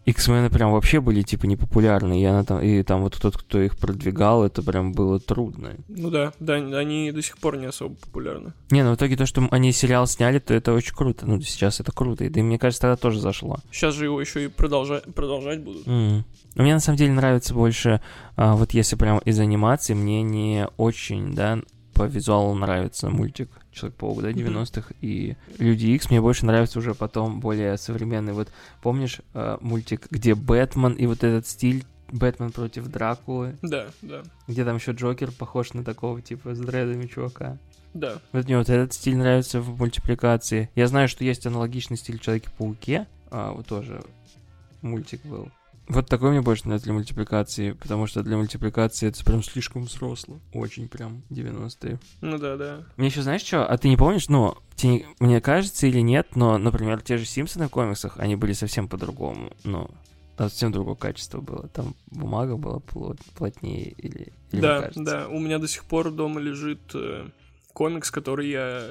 X-мены 0.05 0.51
прям 0.51 0.73
вообще 0.73 1.01
были, 1.01 1.23
типа, 1.23 1.47
непопулярны. 1.47 2.21
И, 2.21 2.25
она 2.25 2.45
там, 2.45 2.61
и 2.61 2.83
там 2.83 3.03
вот 3.03 3.19
тот, 3.21 3.37
кто 3.37 3.61
их 3.61 3.77
продвигал, 3.79 4.45
это 4.45 4.63
прям 4.63 4.93
было 4.93 5.21
трудно. 5.21 5.77
Ну 5.89 6.11
да, 6.11 6.33
да, 6.41 6.55
они 6.55 7.13
до 7.13 7.23
сих 7.23 7.39
пор 7.39 7.57
не 7.57 7.67
особо 7.67 7.95
популярны. 7.95 8.53
Не, 8.71 8.83
ну 8.83 8.93
в 8.93 8.97
итоге 8.97 9.17
то, 9.17 9.27
что 9.27 9.47
они 9.51 9.73
сериал 9.73 10.07
сняли, 10.07 10.39
то 10.39 10.55
это 10.55 10.73
очень 10.73 10.95
круто. 10.95 11.27
Ну, 11.27 11.41
сейчас 11.41 11.81
это 11.81 11.93
круто. 11.93 12.25
И 12.25 12.29
да, 12.29 12.43
мне 12.43 12.59
кажется, 12.59 12.83
тогда 12.83 12.97
тоже 12.97 13.21
зашло. 13.21 13.59
Сейчас 13.71 13.95
же 13.95 14.05
его 14.05 14.21
еще 14.21 14.45
и 14.45 14.49
продолжать, 14.49 15.05
продолжать 15.15 15.61
будут. 15.61 15.87
Mm. 15.87 16.25
Мне 16.57 16.75
на 16.75 16.81
самом 16.81 16.99
деле 16.99 17.13
нравится 17.13 17.55
больше, 17.55 18.01
а, 18.37 18.57
вот 18.57 18.73
если 18.75 18.97
прям 18.97 19.19
из 19.19 19.39
анимации, 19.39 19.95
мне 19.95 20.23
не 20.23 20.67
очень, 20.77 21.35
да, 21.35 21.61
по 21.95 22.05
визуалу 22.05 22.55
нравится 22.55 23.11
мультик 23.11 23.51
Человек-паук, 23.73 24.23
да, 24.23 24.31
90-х, 24.31 24.95
и 25.01 25.37
Люди 25.59 25.87
Икс 25.87 26.11
мне 26.11 26.21
больше 26.21 26.45
нравится 26.47 26.79
уже 26.79 26.95
потом 26.95 27.41
более 27.41 27.77
современный. 27.79 28.33
Вот 28.33 28.49
помнишь 28.83 29.21
э, 29.35 29.57
мультик, 29.61 30.09
где 30.11 30.35
Бэтмен 30.35 30.93
и 30.93 31.07
вот 31.07 31.25
этот 31.25 31.47
стиль 31.47 31.85
Бэтмен 32.11 32.53
против 32.53 32.89
Дракулы? 32.89 33.57
Да, 33.63 33.87
да. 34.03 34.23
Где 34.47 34.65
там 34.65 34.77
еще 34.77 34.93
Джокер 34.93 35.33
похож 35.33 35.73
на 35.73 35.83
такого 35.83 36.21
типа 36.21 36.55
с 36.55 36.59
дредами 36.59 37.07
чувака. 37.07 37.59
Да. 37.95 38.19
Вот 38.33 38.45
мне 38.45 38.59
вот 38.59 38.69
этот 38.69 38.93
стиль 38.93 39.17
нравится 39.17 39.61
в 39.61 39.79
мультипликации. 39.79 40.71
Я 40.75 40.87
знаю, 40.87 41.09
что 41.09 41.25
есть 41.25 41.47
аналогичный 41.47 41.97
стиль 41.97 42.19
Человеке-пауке, 42.19 43.07
а, 43.31 43.53
вот 43.53 43.67
тоже 43.67 44.03
мультик 44.83 45.25
был. 45.25 45.51
Вот 45.89 46.09
такой 46.09 46.31
мне 46.31 46.41
больше 46.41 46.65
нравится 46.65 46.87
для 46.87 46.95
мультипликации, 46.95 47.73
потому 47.73 48.07
что 48.07 48.23
для 48.23 48.37
мультипликации 48.37 49.09
это 49.09 49.25
прям 49.25 49.43
слишком 49.43 49.85
взросло. 49.85 50.41
Очень 50.55 50.89
прям 50.89 51.23
90-е. 51.31 51.99
Ну 52.21 52.39
да, 52.39 52.57
да. 52.57 52.87
Мне 52.97 53.09
еще 53.09 53.23
знаешь 53.23 53.43
что? 53.43 53.67
А 53.67 53.77
ты 53.77 53.89
не 53.89 53.97
помнишь, 53.97 54.29
ну, 54.29 54.57
тебе, 54.77 55.07
мне 55.19 55.41
кажется 55.41 55.87
или 55.87 56.01
нет, 56.01 56.37
но, 56.37 56.57
например, 56.57 57.03
те 57.03 57.19
же 57.19 57.25
Симпсоны 57.25 57.67
в 57.67 57.71
комиксах, 57.71 58.19
они 58.19 58.37
были 58.37 58.53
совсем 58.53 58.89
по-другому. 58.89 59.53
Ну, 59.65 59.91
совсем 60.39 60.73
другое 60.73 60.95
качество 60.95 61.41
было. 61.41 61.69
Там 61.69 61.95
бумага 62.11 62.57
была 62.57 62.81
плот, 62.81 63.19
плотнее 63.37 63.91
или, 63.91 64.33
или 64.53 64.61
Да, 64.61 64.91
да. 64.95 65.29
У 65.29 65.39
меня 65.39 65.59
до 65.59 65.69
сих 65.69 65.85
пор 65.85 66.11
дома 66.11 66.41
лежит 66.41 66.81
э, 66.95 67.29
комикс, 67.73 68.11
который 68.11 68.49
я 68.51 68.83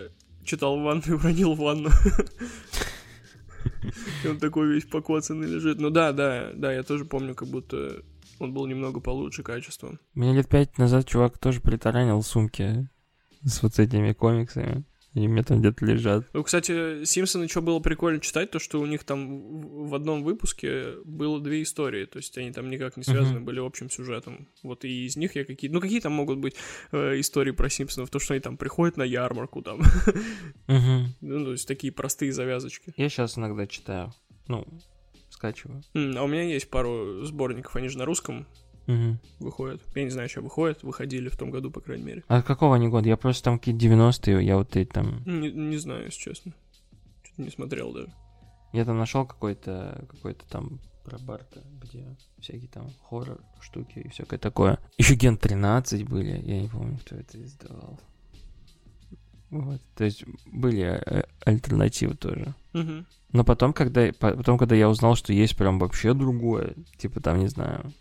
читал 0.44 0.78
в 0.78 0.84
ванну 0.84 1.04
и 1.08 1.12
уронил 1.12 1.54
в 1.54 1.60
ванну. 1.60 1.90
И 4.24 4.28
он 4.28 4.40
такой 4.40 4.68
весь 4.74 4.86
покоцанный 4.86 5.48
лежит. 5.48 5.80
Ну 5.80 5.90
да, 5.90 6.12
да, 6.12 6.52
да, 6.54 6.74
я 6.74 6.84
тоже 6.84 7.06
помню, 7.06 7.36
как 7.36 7.48
будто 7.48 8.04
он 8.40 8.54
был 8.54 8.66
немного 8.66 9.00
получше 9.00 9.44
качеством. 9.44 10.00
Мне 10.14 10.34
лет 10.34 10.50
пять 10.50 10.78
назад 10.78 11.08
чувак 11.08 11.38
тоже 11.38 11.62
притаранил 11.62 12.22
сумки 12.24 12.90
с 13.44 13.62
вот 13.64 13.80
этими 13.80 14.14
комиксами. 14.14 14.84
И 15.14 15.28
мне 15.28 15.44
там 15.44 15.60
где-то 15.60 15.86
лежат. 15.86 16.26
Ну, 16.34 16.44
кстати, 16.44 17.04
Симпсоны, 17.04 17.50
что 17.50 17.62
было 17.62 17.80
прикольно 17.80 18.22
читать, 18.22 18.50
то, 18.50 18.60
что 18.60 18.80
у 18.80 18.86
них 18.86 19.04
там 19.04 19.88
в 19.88 19.94
одном 19.94 20.24
выпуске 20.24 20.94
было 21.04 21.42
две 21.42 21.64
истории, 21.64 22.06
то 22.06 22.18
есть 22.18 22.38
они 22.38 22.52
там 22.52 22.70
никак 22.70 22.96
не 22.96 23.04
связаны 23.04 23.40
uh-huh. 23.40 23.44
были 23.44 23.60
общим 23.60 23.90
сюжетом. 23.90 24.48
Вот 24.64 24.86
и 24.86 25.06
из 25.06 25.18
них 25.18 25.36
я 25.36 25.44
какие-то... 25.44 25.74
Ну, 25.74 25.82
какие 25.82 26.00
там 26.00 26.14
могут 26.14 26.40
быть 26.40 26.56
э, 26.94 27.20
истории 27.20 27.52
про 27.52 27.70
Симпсонов? 27.70 28.10
То, 28.10 28.20
что 28.20 28.34
они 28.34 28.42
там 28.42 28.56
приходят 28.56 28.96
на 28.96 29.04
ярмарку 29.04 29.62
там. 29.62 29.82
Uh-huh. 30.68 31.02
Ну, 31.22 31.46
то 31.46 31.52
есть 31.52 31.68
такие 31.68 31.92
простые 31.94 32.32
завязочки. 32.32 32.94
Я 32.98 33.10
сейчас 33.10 33.38
иногда 33.38 33.68
читаю. 33.68 34.14
Ну, 34.48 34.66
скачиваю. 35.30 35.82
Mm, 35.94 36.18
а 36.18 36.24
у 36.24 36.28
меня 36.28 36.44
есть 36.44 36.70
пару 36.70 37.26
сборников, 37.26 37.76
они 37.76 37.88
же 37.90 37.98
на 37.98 38.06
русском 38.06 38.46
угу. 38.92 39.18
выходят. 39.40 39.82
Я 39.96 40.04
не 40.04 40.10
знаю, 40.10 40.30
что 40.30 40.42
выходят, 40.42 40.84
выходили 40.84 41.30
в 41.30 41.38
том 41.38 41.52
году, 41.52 41.72
по 41.72 41.82
крайней 41.82 42.04
мере. 42.04 42.24
А 42.28 42.42
какого 42.42 42.76
они 42.76 42.88
года? 42.88 43.08
Я 43.08 43.18
просто 43.18 43.44
там 43.46 43.60
какие-то 43.60 43.86
90-е, 43.86 44.46
я 44.46 44.58
вот 44.58 44.76
эти 44.76 44.90
там... 44.90 45.24
Не, 45.26 45.52
не 45.52 45.78
знаю, 45.78 46.06
если 46.06 46.20
честно. 46.20 46.54
Что-то 47.24 47.42
не 47.42 47.50
смотрел 47.50 47.94
даже. 47.94 48.14
Я 48.74 48.86
там 48.86 48.98
нашел 48.98 49.26
какой-то 49.26 50.06
какой-то 50.10 50.48
там 50.48 50.80
про 51.04 51.18
Барта, 51.20 51.62
где 51.82 52.16
всякие 52.40 52.70
там 52.70 52.90
хоррор 53.10 53.42
штуки 53.60 54.00
и 54.00 54.10
всякое 54.10 54.40
такое. 54.40 54.80
Еще 54.98 55.16
Ген 55.16 55.38
13 55.38 56.08
были, 56.08 56.42
я 56.42 56.62
не 56.62 56.68
помню, 56.68 56.98
кто 57.00 57.16
это 57.16 57.42
издавал. 57.44 58.00
Вот, 59.50 59.82
то 59.96 60.06
есть 60.06 60.24
были 60.46 60.84
э, 60.84 61.24
альтернативы 61.44 62.16
тоже. 62.16 62.56
Угу. 62.74 63.06
Но 63.34 63.44
потом, 63.44 63.74
когда 63.74 64.10
потом, 64.18 64.58
когда 64.58 64.76
я 64.76 64.90
узнал, 64.90 65.16
что 65.16 65.34
есть 65.34 65.58
прям 65.58 65.78
вообще 65.78 66.14
другое, 66.14 66.76
типа 66.98 67.20
там, 67.20 67.40
не 67.40 67.48
знаю, 67.48 67.92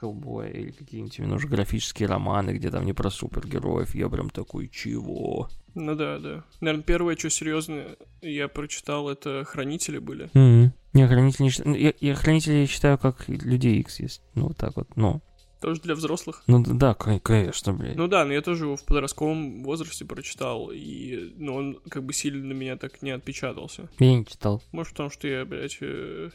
Хеллбоя 0.00 0.50
или 0.50 0.70
какие-нибудь 0.70 1.18
именно 1.18 1.34
уже 1.36 1.48
графические 1.48 2.08
романы, 2.08 2.52
где 2.52 2.70
там 2.70 2.84
не 2.84 2.92
про 2.92 3.10
супергероев, 3.10 3.94
я 3.94 4.08
прям 4.08 4.30
такой, 4.30 4.68
чего? 4.68 5.48
Ну 5.74 5.94
да, 5.94 6.18
да. 6.18 6.44
Наверное, 6.60 6.84
первое, 6.84 7.16
что 7.16 7.30
серьезное 7.30 7.96
я 8.20 8.48
прочитал, 8.48 9.08
это 9.08 9.44
Хранители 9.44 9.98
были. 9.98 10.30
Mm-hmm. 10.34 10.70
Не, 10.94 11.06
Хранители 11.06 11.42
не 11.44 11.50
считаю. 11.50 11.76
Я, 11.78 11.92
я 12.00 12.14
Хранители 12.14 12.66
считаю 12.66 12.98
как 12.98 13.28
Людей 13.28 13.80
X 13.80 14.00
есть. 14.00 14.22
Ну, 14.34 14.48
вот 14.48 14.56
так 14.56 14.76
вот, 14.76 14.88
но... 14.96 15.20
Тоже 15.60 15.80
для 15.80 15.96
взрослых? 15.96 16.44
Ну 16.46 16.62
да, 16.62 16.94
конечно, 16.94 17.72
блядь. 17.72 17.96
Ну 17.96 18.06
да, 18.06 18.24
но 18.24 18.32
я 18.32 18.42
тоже 18.42 18.66
его 18.66 18.76
в 18.76 18.84
подростковом 18.84 19.64
возрасте 19.64 20.04
прочитал, 20.04 20.70
и 20.72 21.34
ну, 21.36 21.56
он 21.56 21.80
как 21.88 22.04
бы 22.04 22.12
сильно 22.12 22.44
на 22.44 22.52
меня 22.52 22.76
так 22.76 23.02
не 23.02 23.10
отпечатался. 23.10 23.88
Я 23.98 24.14
не 24.14 24.24
читал. 24.24 24.62
Может, 24.70 24.92
потому 24.92 25.10
что 25.10 25.26
я, 25.26 25.44
блядь, 25.44 25.78
э, 25.80 26.30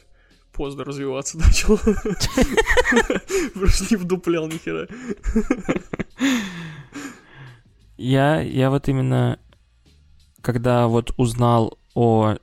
поздно 0.54 0.84
развиваться 0.84 1.38
начал. 1.44 1.78
Просто 3.54 3.86
не 3.90 3.96
вдуплял 3.96 4.46
ни 4.48 4.58
хера. 4.58 4.86
Я, 7.96 8.40
я 8.40 8.70
вот 8.70 8.88
именно, 8.88 9.38
когда 10.40 10.88
вот 10.88 11.12
узнал 11.16 11.78
о 11.94 12.36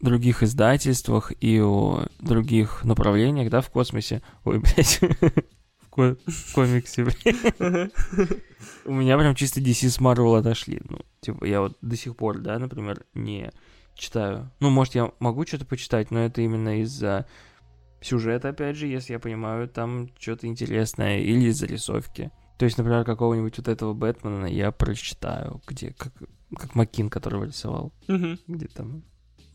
других 0.00 0.42
издательствах 0.42 1.32
и 1.40 1.60
о 1.60 2.06
других 2.20 2.82
направлениях, 2.84 3.50
да, 3.50 3.60
в 3.60 3.70
космосе, 3.70 4.22
ой, 4.44 4.58
блядь, 4.60 5.00
в, 5.00 5.88
ко- 5.90 6.16
в 6.26 6.54
комиксе, 6.54 7.04
блядь, 7.04 7.90
у 8.86 8.92
меня 8.92 9.18
прям 9.18 9.34
чисто 9.34 9.60
DC 9.60 9.90
с 9.90 9.98
Marvel 10.00 10.38
отошли, 10.38 10.80
ну, 10.88 11.00
типа, 11.20 11.44
я 11.44 11.60
вот 11.60 11.76
до 11.82 11.96
сих 11.96 12.16
пор, 12.16 12.38
да, 12.38 12.58
например, 12.58 13.04
не 13.14 13.52
читаю. 13.94 14.50
Ну, 14.60 14.70
может, 14.70 14.94
я 14.94 15.12
могу 15.18 15.46
что-то 15.46 15.64
почитать, 15.64 16.10
но 16.10 16.20
это 16.20 16.40
именно 16.42 16.80
из-за 16.82 17.26
сюжета, 18.00 18.50
опять 18.50 18.76
же, 18.76 18.86
если 18.86 19.12
я 19.12 19.18
понимаю, 19.18 19.68
там 19.68 20.10
что-то 20.18 20.46
интересное, 20.46 21.20
или 21.20 21.48
из 21.48 21.58
зарисовки. 21.58 22.30
То 22.58 22.64
есть, 22.64 22.78
например, 22.78 23.04
какого-нибудь 23.04 23.56
вот 23.58 23.68
этого 23.68 23.94
Бэтмена 23.94 24.46
я 24.46 24.70
прочитаю, 24.72 25.60
где, 25.66 25.92
как, 25.92 26.12
как 26.56 26.74
Макин, 26.74 27.10
который 27.10 27.46
рисовал, 27.46 27.92
угу. 28.08 28.38
где 28.46 28.66
там 28.68 29.04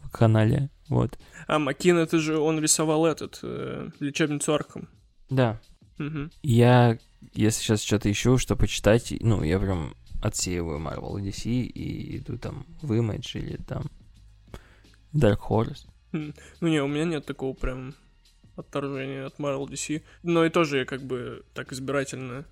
в 0.03 0.10
канале, 0.10 0.70
вот. 0.89 1.20
А 1.48 1.60
Макин, 1.60 1.98
это 1.98 2.20
же 2.20 2.38
он 2.38 2.60
рисовал 2.60 3.06
этот, 3.06 3.39
э, 3.44 3.89
лечебницу 4.00 4.53
Арком. 4.53 4.88
Да. 5.29 5.60
Угу. 6.00 6.29
Я, 6.44 6.98
если 7.34 7.62
сейчас 7.62 7.82
что-то 7.82 8.12
ищу, 8.12 8.38
что 8.38 8.56
почитать, 8.56 9.13
ну, 9.20 9.44
я 9.44 9.60
прям 9.60 9.94
отсеиваю 10.22 10.79
Marvel 10.79 11.22
DC 11.22 11.50
и 11.50 12.17
иду 12.17 12.38
там 12.38 12.65
в 12.82 12.91
Image 12.94 13.39
или 13.39 13.58
там 13.58 13.86
Dark 15.14 15.40
Horse. 15.50 15.88
Ну 16.12 16.68
не, 16.68 16.82
у 16.82 16.88
меня 16.88 17.06
нет 17.06 17.26
такого 17.26 17.54
прям 17.54 17.96
отторжения 18.56 19.26
от 19.26 19.40
Marvel 19.40 19.68
DC. 19.68 20.04
Но 20.24 20.46
и 20.46 20.50
тоже 20.50 20.80
я 20.80 20.86
как 20.86 21.02
бы 21.02 21.46
так 21.54 21.72
избирательно 21.72 22.46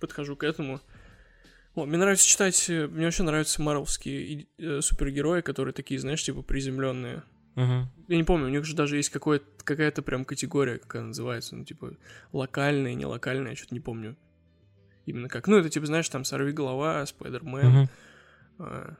подхожу 0.00 0.36
к 0.36 0.44
этому. 0.44 0.80
О, 1.74 1.86
мне 1.86 1.96
нравится 1.96 2.26
читать, 2.26 2.68
э, 2.68 2.86
мне 2.86 3.06
вообще 3.06 3.22
нравятся 3.22 3.62
марвелские 3.62 4.46
э, 4.58 4.80
супергерои, 4.82 5.40
которые 5.40 5.72
такие, 5.72 5.98
знаешь, 5.98 6.22
типа 6.22 6.42
приземленные. 6.42 7.22
Uh-huh. 7.54 7.84
Я 8.08 8.16
не 8.16 8.24
помню, 8.24 8.46
у 8.46 8.50
них 8.50 8.64
же 8.64 8.76
даже 8.76 8.96
есть 8.96 9.10
какая-то 9.10 10.02
прям 10.02 10.26
категория, 10.26 10.78
как 10.78 10.96
она 10.96 11.06
называется, 11.08 11.56
ну, 11.56 11.64
типа, 11.64 11.96
локальная, 12.32 12.94
не 12.94 13.06
локальная, 13.06 13.50
я 13.50 13.56
что-то 13.56 13.74
не 13.74 13.80
помню. 13.80 14.16
Именно 15.06 15.28
как. 15.28 15.46
Ну, 15.48 15.56
это 15.56 15.70
типа, 15.70 15.86
знаешь, 15.86 16.08
там 16.08 16.24
Сорви 16.24 16.52
голова, 16.52 17.06
Спайдермен. 17.06 17.88
Uh-huh. 18.58 18.96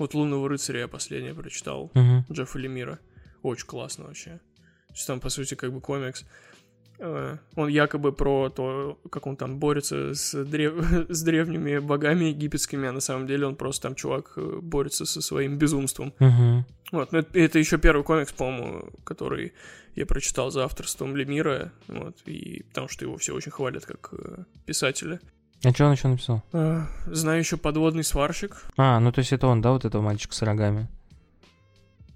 Вот 0.00 0.14
Лунного 0.14 0.48
рыцаря 0.48 0.80
я 0.80 0.88
последнее 0.88 1.34
прочитал. 1.34 1.90
Uh-huh. 1.94 2.22
Джеффа 2.32 2.58
Лемира. 2.58 2.98
Очень 3.42 3.66
классно 3.66 4.06
вообще. 4.06 4.40
То 4.88 4.94
есть 4.94 5.06
там, 5.06 5.20
по 5.20 5.28
сути, 5.28 5.54
как 5.56 5.74
бы 5.74 5.82
комикс. 5.82 6.24
Э, 6.98 7.36
он 7.54 7.68
якобы 7.68 8.10
про 8.12 8.48
то, 8.48 8.98
как 9.10 9.26
он 9.26 9.36
там 9.36 9.58
борется 9.58 10.14
с, 10.14 10.42
древ... 10.42 10.72
с 11.10 11.22
древними 11.22 11.80
богами 11.80 12.24
египетскими, 12.24 12.88
а 12.88 12.92
на 12.92 13.00
самом 13.00 13.26
деле 13.26 13.46
он 13.46 13.56
просто 13.56 13.88
там 13.88 13.94
чувак 13.94 14.32
э, 14.36 14.60
борется 14.62 15.04
со 15.04 15.20
своим 15.20 15.58
безумством. 15.58 16.14
Uh-huh. 16.18 16.62
Вот, 16.92 17.12
но 17.12 17.18
это, 17.18 17.38
это 17.38 17.58
еще 17.58 17.76
первый 17.76 18.02
комикс, 18.02 18.32
по-моему, 18.32 18.90
который 19.04 19.52
я 19.96 20.06
прочитал 20.06 20.50
за 20.50 20.64
авторством 20.64 21.14
Лемира, 21.14 21.72
вот, 21.88 22.16
и 22.24 22.62
потому 22.68 22.88
что 22.88 23.04
его 23.04 23.18
все 23.18 23.34
очень 23.34 23.52
хвалят 23.52 23.84
как 23.84 24.14
э, 24.14 24.44
писателя. 24.64 25.20
А 25.62 25.72
что 25.72 25.86
он 25.86 25.92
еще 25.92 26.08
написал? 26.08 26.42
Знаю 27.06 27.38
еще 27.38 27.56
подводный 27.56 28.04
сварщик. 28.04 28.62
А, 28.76 28.98
ну 28.98 29.12
то 29.12 29.18
есть 29.18 29.32
это 29.32 29.46
он, 29.46 29.60
да, 29.60 29.72
вот 29.72 29.84
этого 29.84 30.00
мальчика 30.02 30.34
с 30.34 30.42
рогами? 30.42 30.88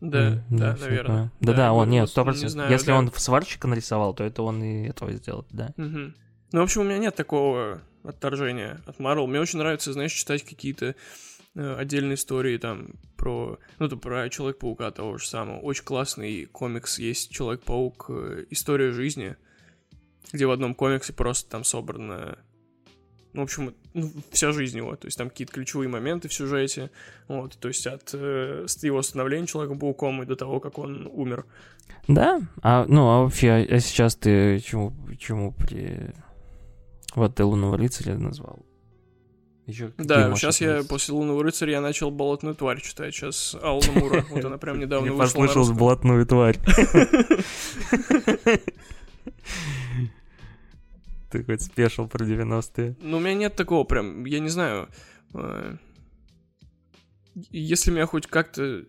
Да, 0.01 0.33
mm, 0.33 0.41
да, 0.51 0.73
да 0.73 0.77
наверное. 0.81 1.33
Да-да, 1.41 1.73
он, 1.73 1.89
нет, 1.89 2.09
сто 2.09 2.25
процентов. 2.25 2.71
Если 2.71 2.89
да. 2.89 2.99
он 2.99 3.13
сварщика 3.15 3.69
нарисовал, 3.69 4.15
то 4.15 4.25
это 4.25 4.43
он 4.43 4.63
и 4.63 4.89
этого 4.89 5.13
сделал, 5.13 5.47
да. 5.51 5.73
Угу. 5.77 6.13
Ну, 6.53 6.61
в 6.61 6.63
общем, 6.63 6.83
у 6.83 6.85
меня 6.85 6.99
нет 6.99 7.17
такого 7.17 7.81
отторжения 8.03 8.81
от 8.87 8.99
Марвел. 8.99 9.27
Мне 9.27 9.41
очень 9.41 9.59
нравится, 9.59 9.93
знаешь, 9.93 10.13
читать 10.13 10.45
какие-то 10.45 10.95
э, 11.55 11.77
отдельные 11.77 12.15
истории 12.15 12.59
там 12.59 12.91
про, 13.17 13.59
ну, 13.79 13.89
то 13.89 13.97
про 13.97 14.29
Человек-паука 14.29 14.91
того 14.91 15.17
же 15.19 15.27
самого. 15.27 15.59
Очень 15.61 15.85
классный 15.85 16.45
комикс 16.47 16.99
есть 16.99 17.31
Человек-паук 17.31 18.07
э, 18.09 18.45
История 18.51 18.93
жизни, 18.93 19.37
где 20.33 20.47
в 20.47 20.51
одном 20.51 20.75
комиксе 20.75 21.13
просто 21.13 21.51
там 21.51 21.65
собрано 21.65 22.37
ну, 22.37 22.37
в 23.35 23.41
общем, 23.41 23.75
ну, 23.95 24.11
вся 24.31 24.53
жизнь 24.53 24.77
его. 24.79 24.95
То 24.97 25.07
есть 25.07 25.19
там 25.19 25.29
какие-то 25.29 25.53
ключевые 25.53 25.89
моменты 25.89 26.29
в 26.29 26.33
сюжете. 26.33 26.91
Вот, 27.29 27.57
то 27.59 27.69
есть 27.69 27.87
от 27.87 28.11
э, 28.15 28.67
его 28.83 29.03
становления 29.03 29.47
Человеком-пауком 29.47 30.23
и 30.23 30.27
до 30.27 30.37
того, 30.37 30.61
как 30.61 30.79
он 30.79 31.09
умер. 31.13 31.45
Да? 32.07 32.41
А, 32.63 32.87
ну, 32.89 33.09
а 33.09 33.23
вообще, 33.25 33.67
а 33.69 33.81
сейчас 33.81 34.15
ты 34.15 34.61
чему, 34.61 34.93
чему 35.19 35.53
при... 35.53 36.13
Вот 37.15 37.35
ты 37.35 37.45
Лунного 37.45 37.77
рыцаря 37.77 38.17
назвал. 38.17 38.65
Еще 39.67 39.93
да, 39.97 40.35
сейчас 40.37 40.61
я 40.61 40.83
после 40.89 41.15
Лунного 41.15 41.43
рыцаря 41.43 41.73
я 41.73 41.81
начал 41.81 42.11
болотную 42.11 42.55
тварь 42.55 42.81
читать. 42.83 43.15
Сейчас 43.15 43.57
Алла 43.61 43.83
Мура, 43.95 44.25
вот 44.31 44.45
она 44.45 44.59
прям 44.59 44.79
недавно 44.81 45.13
вышла. 45.13 45.41
Я 45.41 45.47
послышал 45.47 45.75
болотную 45.75 46.27
тварь. 46.27 46.59
Ты 51.35 51.43
хоть 51.43 51.63
спешил 51.63 52.07
про 52.07 52.25
90-е. 52.25 52.95
Ну, 53.01 53.17
у 53.17 53.21
меня 53.21 53.35
нет 53.35 53.57
такого 53.57 53.83
прям, 53.83 54.25
я 54.25 54.39
не 54.39 54.51
знаю. 54.51 54.89
Э, 55.35 55.77
если 57.51 57.91
меня 57.91 58.07
хоть 58.07 58.29
как-то 58.29 58.85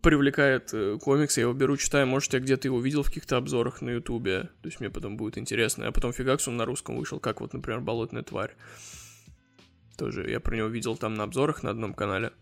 привлекает 0.00 0.70
э, 0.72 0.96
комикс, 0.98 1.36
я 1.36 1.42
его 1.42 1.52
беру, 1.52 1.76
читаю, 1.76 2.06
может, 2.06 2.32
я 2.32 2.40
где-то 2.40 2.68
его 2.68 2.80
видел 2.80 3.02
в 3.02 3.08
каких-то 3.08 3.36
обзорах 3.36 3.82
на 3.82 3.90
Ютубе, 3.90 4.44
то 4.62 4.68
есть 4.68 4.80
мне 4.80 4.88
потом 4.88 5.18
будет 5.18 5.36
интересно, 5.36 5.88
а 5.88 5.92
потом 5.92 6.14
фигакс 6.14 6.48
он 6.48 6.56
на 6.56 6.64
русском 6.64 6.96
вышел, 6.96 7.20
как 7.20 7.42
вот, 7.42 7.52
например, 7.52 7.82
«Болотная 7.82 8.22
тварь». 8.22 8.56
Тоже 9.98 10.30
я 10.30 10.40
про 10.40 10.56
него 10.56 10.68
видел 10.68 10.96
там 10.96 11.12
на 11.12 11.24
обзорах 11.24 11.62
на 11.62 11.68
одном 11.68 11.92
канале. 11.92 12.32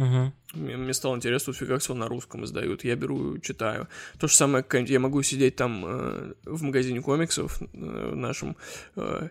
Угу. 0.00 0.32
Мне, 0.54 0.94
стало 0.94 1.16
интересно, 1.16 1.52
фига 1.52 1.78
все 1.78 1.94
на 1.94 2.08
русском 2.08 2.44
издают. 2.44 2.84
Я 2.84 2.96
беру, 2.96 3.38
читаю. 3.38 3.86
То 4.18 4.28
же 4.28 4.34
самое, 4.34 4.64
я 4.88 5.00
могу 5.00 5.22
сидеть 5.22 5.56
там 5.56 5.84
э, 5.86 6.32
в 6.44 6.62
магазине 6.62 7.00
комиксов 7.00 7.60
э, 7.60 8.12
нашем 8.14 8.56
э, 8.96 9.28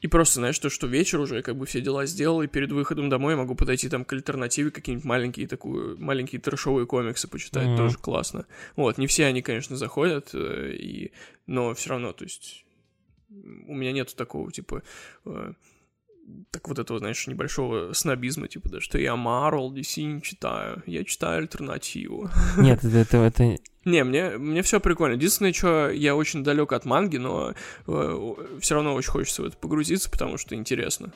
и 0.00 0.06
просто, 0.06 0.36
знаешь, 0.36 0.58
то, 0.58 0.70
что 0.70 0.86
вечер 0.86 1.20
уже, 1.20 1.42
как 1.42 1.56
бы 1.56 1.66
все 1.66 1.80
дела 1.80 2.06
сделал, 2.06 2.42
и 2.42 2.46
перед 2.46 2.72
выходом 2.72 3.10
домой 3.10 3.34
я 3.34 3.36
могу 3.36 3.54
подойти 3.54 3.88
там 3.88 4.04
к 4.04 4.12
альтернативе 4.12 4.70
какие-нибудь 4.70 5.04
маленькие 5.04 5.46
такую, 5.46 6.00
маленькие 6.00 6.40
трэшовые 6.40 6.86
комиксы 6.86 7.28
почитать, 7.28 7.66
mm-hmm. 7.66 7.76
тоже 7.76 7.98
классно. 7.98 8.46
Вот, 8.76 8.96
не 8.98 9.06
все 9.06 9.26
они, 9.26 9.42
конечно, 9.42 9.76
заходят, 9.76 10.30
э, 10.32 10.72
и... 10.72 11.12
но 11.46 11.74
все 11.74 11.90
равно, 11.90 12.12
то 12.12 12.24
есть 12.24 12.64
у 13.28 13.74
меня 13.74 13.92
нету 13.92 14.16
такого, 14.16 14.50
типа, 14.50 14.82
э, 15.26 15.52
так 16.50 16.68
вот 16.68 16.78
этого, 16.78 16.98
знаешь, 16.98 17.26
небольшого 17.26 17.92
снобизма, 17.92 18.48
типа, 18.48 18.68
да, 18.68 18.80
что 18.80 18.98
я 18.98 19.14
Marvel, 19.14 19.72
DC 19.72 20.02
не 20.02 20.22
читаю, 20.22 20.82
я 20.86 21.04
читаю 21.04 21.38
альтернативу. 21.38 22.30
Нет, 22.58 22.84
это... 22.84 22.98
это, 22.98 23.16
это... 23.18 23.58
Не, 23.84 24.04
мне, 24.04 24.30
мне 24.38 24.62
все 24.62 24.80
прикольно. 24.80 25.14
Единственное, 25.14 25.52
что 25.52 25.90
я 25.90 26.14
очень 26.16 26.44
далек 26.44 26.72
от 26.72 26.84
манги, 26.84 27.16
но 27.16 27.54
э, 27.86 28.34
все 28.60 28.74
равно 28.74 28.94
очень 28.94 29.10
хочется 29.10 29.42
в 29.42 29.46
это 29.46 29.56
погрузиться, 29.56 30.10
потому 30.10 30.36
что 30.36 30.54
интересно. 30.54 31.12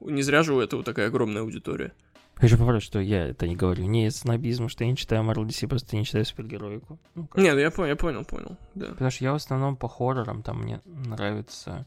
Не 0.00 0.22
зря 0.22 0.42
же 0.42 0.54
у 0.54 0.60
этого 0.60 0.82
такая 0.82 1.08
огромная 1.08 1.42
аудитория. 1.42 1.92
Хочу 2.36 2.58
поправить, 2.58 2.82
что 2.82 3.00
я 3.00 3.28
это 3.28 3.48
не 3.48 3.56
говорю 3.56 3.86
не 3.86 4.06
из 4.06 4.16
снобизма, 4.18 4.68
что 4.68 4.84
я 4.84 4.90
не 4.90 4.96
читаю 4.96 5.22
Marvel 5.24 5.46
DC, 5.46 5.66
просто 5.68 5.96
не 5.96 6.04
читаю 6.04 6.26
супергероику. 6.26 6.98
Ну, 7.14 7.28
Нет, 7.34 7.58
я 7.58 7.70
понял, 7.70 7.88
я 7.88 7.96
понял, 7.96 8.24
понял, 8.26 8.58
да. 8.74 8.88
Потому 8.88 9.10
что 9.10 9.24
я 9.24 9.32
в 9.32 9.36
основном 9.36 9.76
по 9.76 9.88
хоррорам, 9.88 10.42
там 10.42 10.60
мне 10.60 10.82
нравится 10.84 11.86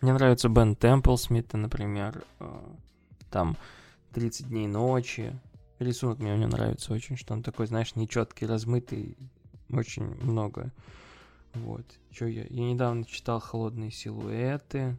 мне 0.00 0.12
нравится 0.12 0.48
Бен 0.48 0.76
Темплсмита, 0.76 1.56
например. 1.56 2.24
Э, 2.40 2.60
там 3.30 3.56
30 4.12 4.48
дней 4.48 4.66
ночи. 4.66 5.38
Рисунок 5.78 6.18
мне 6.18 6.34
у 6.34 6.36
него 6.36 6.50
нравится 6.50 6.92
очень, 6.92 7.16
что 7.16 7.34
он 7.34 7.42
такой, 7.42 7.66
знаешь, 7.66 7.94
нечеткий, 7.94 8.46
размытый. 8.46 9.16
Очень 9.70 10.04
много. 10.22 10.72
Вот. 11.54 11.84
Что 12.10 12.26
я? 12.26 12.44
Я 12.48 12.72
недавно 12.72 13.04
читал 13.04 13.40
«Холодные 13.40 13.90
силуэты». 13.90 14.96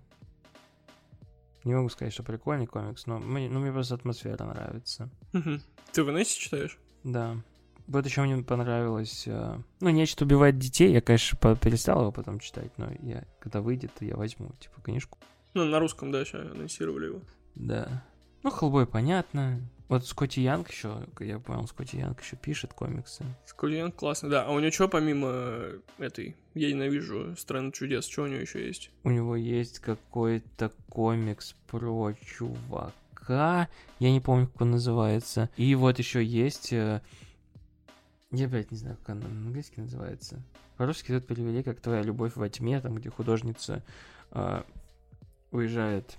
Не 1.64 1.76
могу 1.76 1.90
сказать, 1.90 2.14
что 2.14 2.24
прикольный 2.24 2.68
комикс, 2.68 3.06
но 3.06 3.20
мне, 3.20 3.50
ну, 3.50 3.60
мне 3.60 3.72
просто 3.72 3.96
атмосфера 3.96 4.46
нравится. 4.46 5.10
Ты 5.92 6.04
в 6.04 6.10
Инессе 6.10 6.40
читаешь? 6.40 6.78
Да. 7.04 7.36
Вот 7.90 8.06
еще 8.06 8.22
мне 8.22 8.44
понравилось... 8.44 9.24
Э, 9.26 9.58
ну, 9.82 9.90
нечто 9.90 10.24
убивает 10.24 10.60
детей. 10.60 10.92
Я, 10.94 11.02
конечно, 11.02 11.56
перестал 11.56 12.02
его 12.02 12.12
потом 12.12 12.40
читать, 12.40 12.72
но 12.78 12.88
я, 13.02 13.24
когда 13.40 13.62
выйдет, 13.62 13.92
я 14.02 14.16
возьму, 14.16 14.52
типа, 14.60 14.80
книжку. 14.82 15.18
Ну, 15.56 15.66
на 15.66 15.80
русском, 15.80 16.12
да, 16.12 16.24
сейчас 16.24 16.52
анонсировали 16.52 17.08
его. 17.08 17.22
Да. 17.56 18.06
Ну, 18.44 18.52
Хеллбой 18.52 18.86
понятно. 18.86 19.60
Вот 19.88 20.06
Скотти 20.06 20.42
Янг 20.42 20.70
еще, 20.70 21.08
я 21.20 21.40
понял, 21.40 21.68
Скотти 21.68 21.98
Янг 21.98 22.22
еще 22.22 22.36
пишет 22.36 22.74
комиксы. 22.74 23.26
Скотти 23.44 23.78
Янг 23.78 23.96
классно, 23.96 24.30
да. 24.30 24.46
А 24.46 24.52
у 24.52 24.60
него 24.60 24.72
что 24.72 24.88
помимо 24.88 25.64
этой 25.98 26.36
«Я 26.54 26.70
ненавижу 26.70 27.36
страну 27.38 27.72
чудес», 27.72 28.06
что 28.06 28.22
у 28.22 28.28
него 28.28 28.42
еще 28.42 28.68
есть? 28.68 28.92
У 29.04 29.10
него 29.10 29.36
есть 29.36 29.80
какой-то 29.80 30.72
комикс 30.90 31.56
про 31.66 32.14
чувака, 32.14 33.68
я 33.98 34.12
не 34.12 34.22
помню, 34.22 34.46
как 34.46 34.62
он 34.62 34.72
называется. 34.72 35.50
И 35.58 35.74
вот 35.74 35.98
еще 35.98 36.24
есть 36.24 36.72
э, 36.72 37.02
я, 38.32 38.48
блядь, 38.48 38.72
не 38.72 38.78
знаю, 38.78 38.98
как 38.98 39.10
она 39.10 39.28
на 39.28 39.48
английский 39.48 39.82
называется. 39.82 40.42
По-русски 40.78 41.12
тут 41.12 41.26
перевели 41.26 41.64
как 41.64 41.82
«Твоя 41.82 42.04
любовь 42.04 42.36
во 42.36 42.48
тьме», 42.50 42.80
там, 42.80 42.96
где 42.96 43.10
художница 43.10 43.84
э, 44.32 44.62
уезжает, 45.52 46.18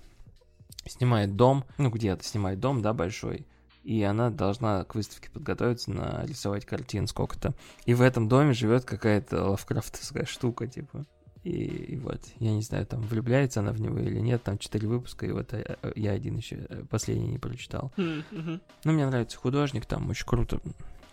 снимает 0.86 1.36
дом, 1.36 1.64
ну, 1.78 1.90
где-то 1.90 2.24
снимает 2.24 2.58
дом, 2.58 2.82
да, 2.82 2.92
большой, 2.92 3.46
и 3.84 4.02
она 4.02 4.30
должна 4.30 4.84
к 4.84 4.94
выставке 4.94 5.30
подготовиться, 5.30 5.90
нарисовать 5.92 6.66
картин 6.66 7.06
сколько-то. 7.06 7.54
И 7.86 7.94
в 7.94 8.02
этом 8.02 8.28
доме 8.28 8.52
живет 8.52 8.84
какая-то 8.84 9.50
лавкрафтовская 9.50 10.26
штука, 10.26 10.66
типа. 10.66 11.06
И, 11.42 11.50
и 11.52 11.96
вот, 11.96 12.20
я 12.38 12.52
не 12.52 12.60
знаю, 12.60 12.84
там 12.86 13.00
влюбляется 13.00 13.60
она 13.60 13.72
в 13.72 13.80
него 13.80 13.98
или 13.98 14.20
нет, 14.20 14.42
там 14.42 14.58
четыре 14.58 14.88
выпуска, 14.88 15.24
и 15.24 15.32
вот 15.32 15.52
я, 15.54 15.76
э, 15.82 15.92
я 15.96 16.10
один 16.10 16.36
еще 16.36 16.66
э, 16.68 16.84
последний 16.90 17.28
не 17.28 17.38
прочитал. 17.38 17.92
Mm-hmm. 17.96 18.60
Ну, 18.84 18.92
мне 18.92 19.06
нравится 19.06 19.38
художник, 19.38 19.86
там 19.86 20.10
очень 20.10 20.26
круто 20.26 20.60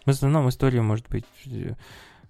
в 0.08 0.10
основном 0.10 0.48
история 0.48 0.82
может 0.82 1.10
быть 1.10 1.26
э, 1.48 1.74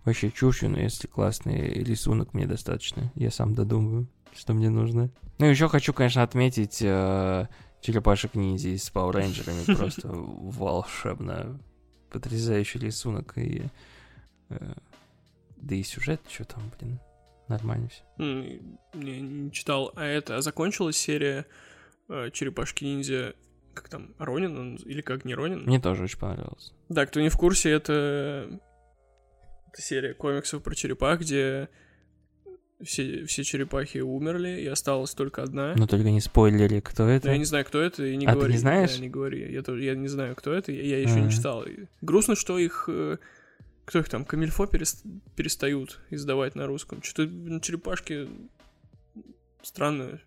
вообще 0.03 0.31
чушью, 0.31 0.71
но 0.71 0.79
если 0.79 1.05
классный 1.05 1.83
рисунок, 1.83 2.33
мне 2.33 2.47
достаточно. 2.47 3.11
Я 3.13 3.29
сам 3.29 3.53
додумываю, 3.53 4.07
что 4.35 4.55
мне 4.55 4.71
нужно. 4.71 5.11
Ну, 5.37 5.45
еще 5.45 5.69
хочу, 5.69 5.93
конечно, 5.93 6.23
отметить 6.23 6.81
э, 6.81 7.47
черепашек 7.81 8.33
ниндзя 8.33 8.69
с 8.69 8.91
Power 8.91 9.13
Rangers. 9.13 9.75
Просто 9.77 10.07
волшебно. 10.11 11.59
Потрясающий 12.09 12.79
рисунок 12.79 13.37
и... 13.37 13.61
Э, 14.49 14.73
да 15.57 15.75
и 15.75 15.83
сюжет, 15.83 16.21
что 16.27 16.45
там, 16.45 16.63
блин, 16.79 16.99
нормально 17.47 17.89
все. 17.89 18.01
Не, 18.95 19.21
не 19.21 19.51
читал. 19.51 19.91
А 19.95 20.03
это, 20.03 20.41
закончилась 20.41 20.97
серия 20.97 21.45
э, 22.09 22.31
Черепашки 22.33 22.85
ниндзя 22.85 23.35
как 23.77 23.89
там, 23.89 24.15
Ронин 24.17 24.57
он, 24.57 24.75
или 24.75 25.01
как 25.01 25.23
не 25.25 25.35
Ронин? 25.35 25.63
Мне 25.63 25.79
тоже 25.79 26.03
очень 26.03 26.19
понравилось. 26.19 26.73
Да, 26.89 27.05
кто 27.05 27.21
не 27.21 27.29
в 27.29 27.37
курсе, 27.37 27.69
это, 27.69 28.59
это 29.71 29.81
серия 29.81 30.13
комиксов 30.13 30.63
про 30.63 30.73
черепах, 30.73 31.21
где 31.21 31.69
все, 32.83 33.25
все 33.25 33.43
черепахи 33.43 33.99
умерли, 33.99 34.61
и 34.61 34.67
осталась 34.67 35.13
только 35.13 35.43
одна. 35.43 35.75
Но 35.75 35.85
только 35.85 36.09
не 36.09 36.21
спойлери, 36.21 36.79
кто 36.79 37.07
это. 37.07 37.25
Да, 37.25 37.31
я 37.33 37.37
не 37.37 37.45
знаю, 37.45 37.65
кто 37.65 37.79
это, 37.79 38.03
и 38.03 38.15
не 38.15 38.25
а 38.25 38.33
говори. 38.33 38.47
ты 38.47 38.53
не 38.53 38.59
знаешь? 38.59 38.95
Да, 38.95 39.01
не 39.01 39.09
говори. 39.09 39.51
Я, 39.51 39.61
тоже, 39.61 39.83
я 39.83 39.95
не 39.95 40.07
знаю, 40.07 40.35
кто 40.35 40.53
это, 40.53 40.71
я, 40.71 40.81
я 40.81 40.99
еще 40.99 41.13
А-а-а. 41.13 41.25
не 41.25 41.31
читал. 41.31 41.63
И 41.63 41.85
грустно, 42.01 42.35
что 42.35 42.57
их... 42.57 42.85
Э, 42.87 43.17
кто 43.85 43.99
их 43.99 44.09
там, 44.09 44.25
Камильфо 44.25 44.65
перест, 44.65 45.05
перестают 45.35 46.01
издавать 46.09 46.55
на 46.55 46.65
русском. 46.65 47.01
Что-то 47.03 47.59
черепашки 47.61 48.27
странно, 49.61 50.19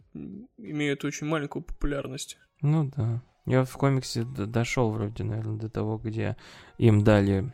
имеют 0.56 1.04
очень 1.04 1.26
маленькую 1.26 1.62
популярность. 1.62 2.38
Ну 2.62 2.90
да. 2.96 3.22
Я 3.46 3.64
в 3.64 3.76
комиксе 3.76 4.22
дошел 4.24 4.90
вроде, 4.90 5.24
наверное, 5.24 5.59
до 5.59 5.68
того, 5.68 5.98
где 5.98 6.37
им 6.79 7.03
дали 7.03 7.53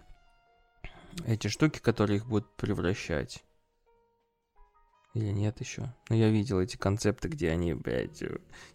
эти 1.27 1.49
штуки, 1.49 1.79
которые 1.79 2.18
их 2.18 2.27
будут 2.27 2.55
превращать. 2.57 3.42
Или 5.14 5.31
нет 5.31 5.61
еще? 5.61 5.94
Но 6.11 6.16
я 6.16 6.29
видел 6.29 6.61
эти 6.61 6.77
концепты, 6.77 7.29
где 7.29 7.51
они, 7.51 7.72
блядь, 7.72 8.22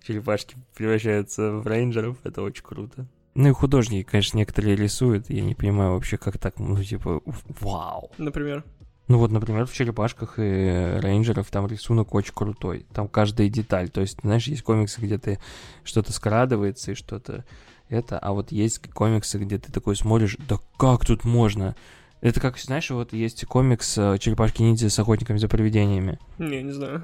черепашки 0.01 0.55
превращаются 0.75 1.51
в 1.51 1.67
рейнджеров. 1.67 2.17
Это 2.23 2.41
очень 2.41 2.63
круто. 2.63 3.05
Ну 3.35 3.49
и 3.49 3.53
художники, 3.53 4.09
конечно, 4.09 4.37
некоторые 4.39 4.75
рисуют. 4.75 5.29
Я 5.29 5.43
не 5.43 5.53
понимаю 5.53 5.91
вообще, 5.91 6.17
как 6.17 6.39
так, 6.39 6.59
ну, 6.59 6.83
типа, 6.83 7.21
вау. 7.59 8.11
Например? 8.17 8.65
Ну 9.11 9.17
вот, 9.17 9.29
например, 9.29 9.65
в 9.65 9.73
черепашках 9.73 10.35
и 10.37 10.97
рейнджеров 11.01 11.49
там 11.51 11.67
рисунок 11.67 12.15
очень 12.15 12.33
крутой. 12.33 12.85
Там 12.93 13.09
каждая 13.09 13.49
деталь. 13.49 13.89
То 13.89 13.99
есть, 13.99 14.19
знаешь, 14.23 14.47
есть 14.47 14.61
комиксы, 14.61 15.01
где 15.01 15.17
ты 15.17 15.37
что-то 15.83 16.13
скрадывается 16.13 16.91
и 16.91 16.95
что-то 16.95 17.43
это, 17.89 18.17
а 18.17 18.31
вот 18.31 18.53
есть 18.53 18.79
комиксы, 18.93 19.37
где 19.37 19.57
ты 19.57 19.69
такой 19.69 19.97
смотришь, 19.97 20.37
да 20.47 20.59
как 20.77 21.05
тут 21.05 21.25
можно? 21.25 21.75
Это 22.21 22.39
как, 22.39 22.57
знаешь, 22.57 22.89
вот 22.89 23.11
есть 23.11 23.45
комикс 23.47 23.97
э, 23.97 24.17
«Черепашки 24.17 24.61
ниндзя» 24.61 24.89
с 24.89 24.97
охотниками 24.97 25.39
за 25.39 25.49
привидениями. 25.49 26.17
Не, 26.37 26.63
не 26.63 26.71
знаю. 26.71 27.03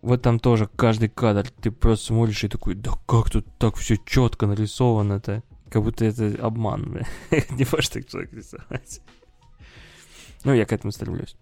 вот 0.00 0.22
там 0.22 0.38
тоже 0.38 0.68
каждый 0.76 1.08
кадр 1.08 1.50
ты 1.60 1.72
просто 1.72 2.06
смотришь 2.06 2.44
и 2.44 2.48
такой, 2.48 2.76
да 2.76 2.92
как 3.08 3.30
тут 3.30 3.46
так 3.58 3.74
все 3.74 3.96
четко 3.96 4.46
нарисовано-то? 4.46 5.42
Как 5.70 5.82
будто 5.82 6.04
это 6.04 6.36
обман, 6.40 6.92
бля. 6.92 7.06
Не 7.50 7.66
можешь 7.72 7.88
так 7.88 8.06
человек 8.06 8.32
рисовать. 8.32 9.00
Ну, 10.44 10.52
я 10.52 10.64
к 10.64 10.72
этому 10.72 10.92
стремлюсь. 10.92 11.36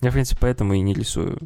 Я, 0.00 0.10
в 0.10 0.14
принципе, 0.14 0.40
поэтому 0.40 0.74
и 0.74 0.80
не 0.80 0.94
рисую 0.94 1.38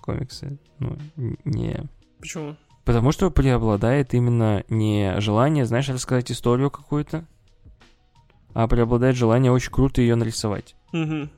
комиксы. 0.00 0.58
Ну, 0.78 0.96
не... 1.44 1.88
Почему? 2.18 2.56
Потому 2.84 3.12
что 3.12 3.30
преобладает 3.30 4.14
именно 4.14 4.64
не 4.68 5.20
желание, 5.20 5.66
знаешь, 5.66 5.88
рассказать 5.88 6.32
историю 6.32 6.70
какую-то, 6.70 7.26
а 8.54 8.66
преобладает 8.66 9.16
желание 9.16 9.52
очень 9.52 9.70
круто 9.70 10.00
ее 10.00 10.16
нарисовать. 10.16 10.74
Угу. 10.92 11.28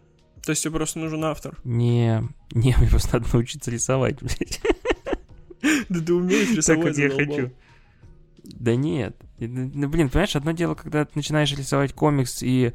То 0.44 0.50
есть 0.50 0.62
тебе 0.62 0.74
просто 0.74 0.98
нужен 0.98 1.24
автор? 1.24 1.58
Не, 1.64 2.22
не, 2.52 2.74
мне 2.78 2.88
просто 2.88 3.18
надо 3.18 3.28
научиться 3.32 3.70
рисовать, 3.70 4.20
блядь. 4.20 4.60
Да 5.88 6.00
ты 6.00 6.12
умеешь 6.12 6.54
рисовать, 6.54 6.94
Так 6.94 6.98
я 6.98 7.10
хочу. 7.10 7.50
Да 8.44 8.76
нет. 8.76 9.16
Ну, 9.38 9.88
блин, 9.88 10.10
понимаешь, 10.10 10.36
одно 10.36 10.52
дело, 10.52 10.74
когда 10.74 11.04
ты 11.04 11.12
начинаешь 11.14 11.56
рисовать 11.56 11.94
комикс 11.94 12.42
и 12.42 12.74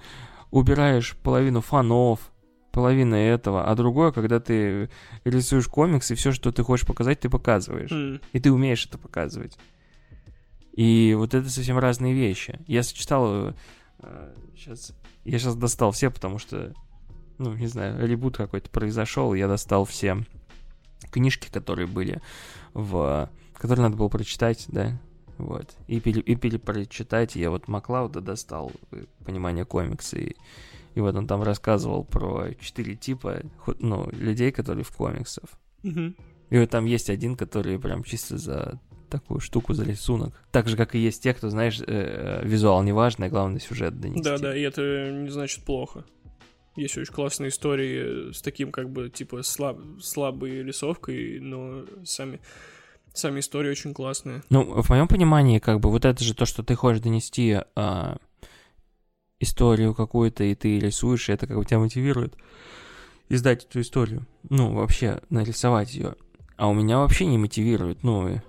убираешь 0.52 1.16
половину 1.18 1.62
фанов, 1.62 2.32
половину 2.72 3.16
этого, 3.16 3.66
а 3.66 3.76
другое, 3.76 4.12
когда 4.12 4.40
ты 4.40 4.90
рисуешь 5.24 5.68
комикс 5.68 6.12
и 6.12 6.16
все, 6.16 6.32
что 6.32 6.52
ты 6.52 6.64
хочешь 6.64 6.86
показать, 6.86 7.20
ты 7.20 7.30
показываешь. 7.30 7.92
М, 7.92 8.22
И 8.34 8.40
ты 8.40 8.52
умеешь 8.52 8.86
это 8.86 8.98
показывать. 8.98 9.58
И 10.74 11.14
вот 11.18 11.34
это 11.34 11.50
совсем 11.50 11.78
разные 11.78 12.14
вещи. 12.14 12.60
Я 12.68 12.84
сочетал... 12.84 13.54
сейчас, 14.56 14.94
я 15.26 15.40
сейчас 15.40 15.56
достал 15.56 15.92
все, 15.92 16.10
потому 16.10 16.38
что, 16.38 16.74
ну, 17.38 17.54
не 17.54 17.68
знаю, 17.68 18.08
ребут 18.08 18.38
какой-то 18.38 18.70
произошел, 18.70 19.34
я 19.34 19.48
достал 19.48 19.86
все 19.86 20.26
книжки, 21.12 21.50
которые 21.52 21.88
были 21.88 22.22
в... 22.74 23.30
которые 23.56 23.84
надо 23.84 23.98
было 23.98 24.10
прочитать, 24.10 24.66
да, 24.68 25.00
вот. 25.40 25.76
И, 25.88 26.00
пере, 26.00 26.22
и 26.22 26.36
перепрочитать. 26.36 27.36
Я 27.36 27.50
вот 27.50 27.68
Маклауда 27.68 28.22
достал, 28.22 28.72
э, 28.92 29.06
понимание 29.26 29.66
комикса, 29.66 30.18
и, 30.18 30.36
и 30.96 31.00
вот 31.00 31.16
он 31.16 31.28
там 31.28 31.44
рассказывал 31.44 32.04
про 32.04 32.54
четыре 32.60 32.96
типа, 32.96 33.42
ну, 33.80 34.10
людей, 34.12 34.52
которые 34.52 34.84
в 34.84 34.92
комиксах. 34.92 35.50
мгм. 35.84 36.16
И 36.50 36.58
вот 36.58 36.70
там 36.70 36.86
есть 36.86 37.10
один, 37.10 37.36
который 37.36 37.78
прям 37.80 38.04
чисто 38.04 38.38
за 38.38 38.80
такую 39.10 39.40
штуку, 39.40 39.74
за 39.74 39.84
рисунок. 39.84 40.34
Так 40.52 40.68
же, 40.68 40.78
как 40.78 40.96
и 40.96 41.00
есть 41.00 41.22
те, 41.24 41.34
кто, 41.34 41.50
знаешь, 41.50 41.80
э, 41.86 42.42
визуал 42.44 42.84
не 42.84 42.92
важно, 42.92 43.26
а 43.26 43.30
главное 43.30 43.60
сюжет 43.60 44.00
донести. 44.00 44.24
Да, 44.24 44.38
да, 44.38 44.56
и 44.56 44.62
это 44.62 45.12
не 45.12 45.30
значит 45.30 45.64
плохо. 45.64 46.06
Есть 46.76 46.98
очень 46.98 47.14
классные 47.14 47.50
истории 47.50 48.32
с 48.32 48.42
таким, 48.42 48.72
как 48.72 48.90
бы, 48.90 49.10
типа, 49.10 49.44
слаб, 49.44 49.80
слабой 50.02 50.64
рисовкой, 50.64 51.40
но 51.40 51.86
сами, 52.06 52.40
сами 53.14 53.40
истории 53.40 53.70
очень 53.70 53.94
классные. 53.94 54.44
Ну, 54.50 54.82
в 54.82 54.90
моем 54.90 55.08
понимании, 55.08 55.60
как 55.60 55.80
бы, 55.80 55.90
вот 55.90 56.06
это 56.06 56.24
же 56.24 56.34
то, 56.34 56.46
что 56.46 56.64
ты 56.64 56.76
хочешь 56.76 57.02
донести 57.02 57.60
а, 57.76 58.18
историю 59.40 59.94
какую-то, 59.94 60.44
и 60.44 60.56
ты 60.56 60.80
рисуешь, 60.80 61.30
и 61.30 61.32
это 61.32 61.48
как 61.48 61.58
бы 61.58 61.66
тебя 61.66 61.80
мотивирует 61.80 62.36
издать 63.30 63.66
эту 63.66 63.82
историю. 63.82 64.26
Ну, 64.50 64.74
вообще, 64.74 65.22
нарисовать 65.30 65.94
ее. 65.94 66.16
А 66.58 66.68
у 66.68 66.74
меня 66.74 66.98
вообще 66.98 67.26
не 67.26 67.38
мотивирует, 67.38 68.04
ну, 68.04 68.28
и- 68.28 68.40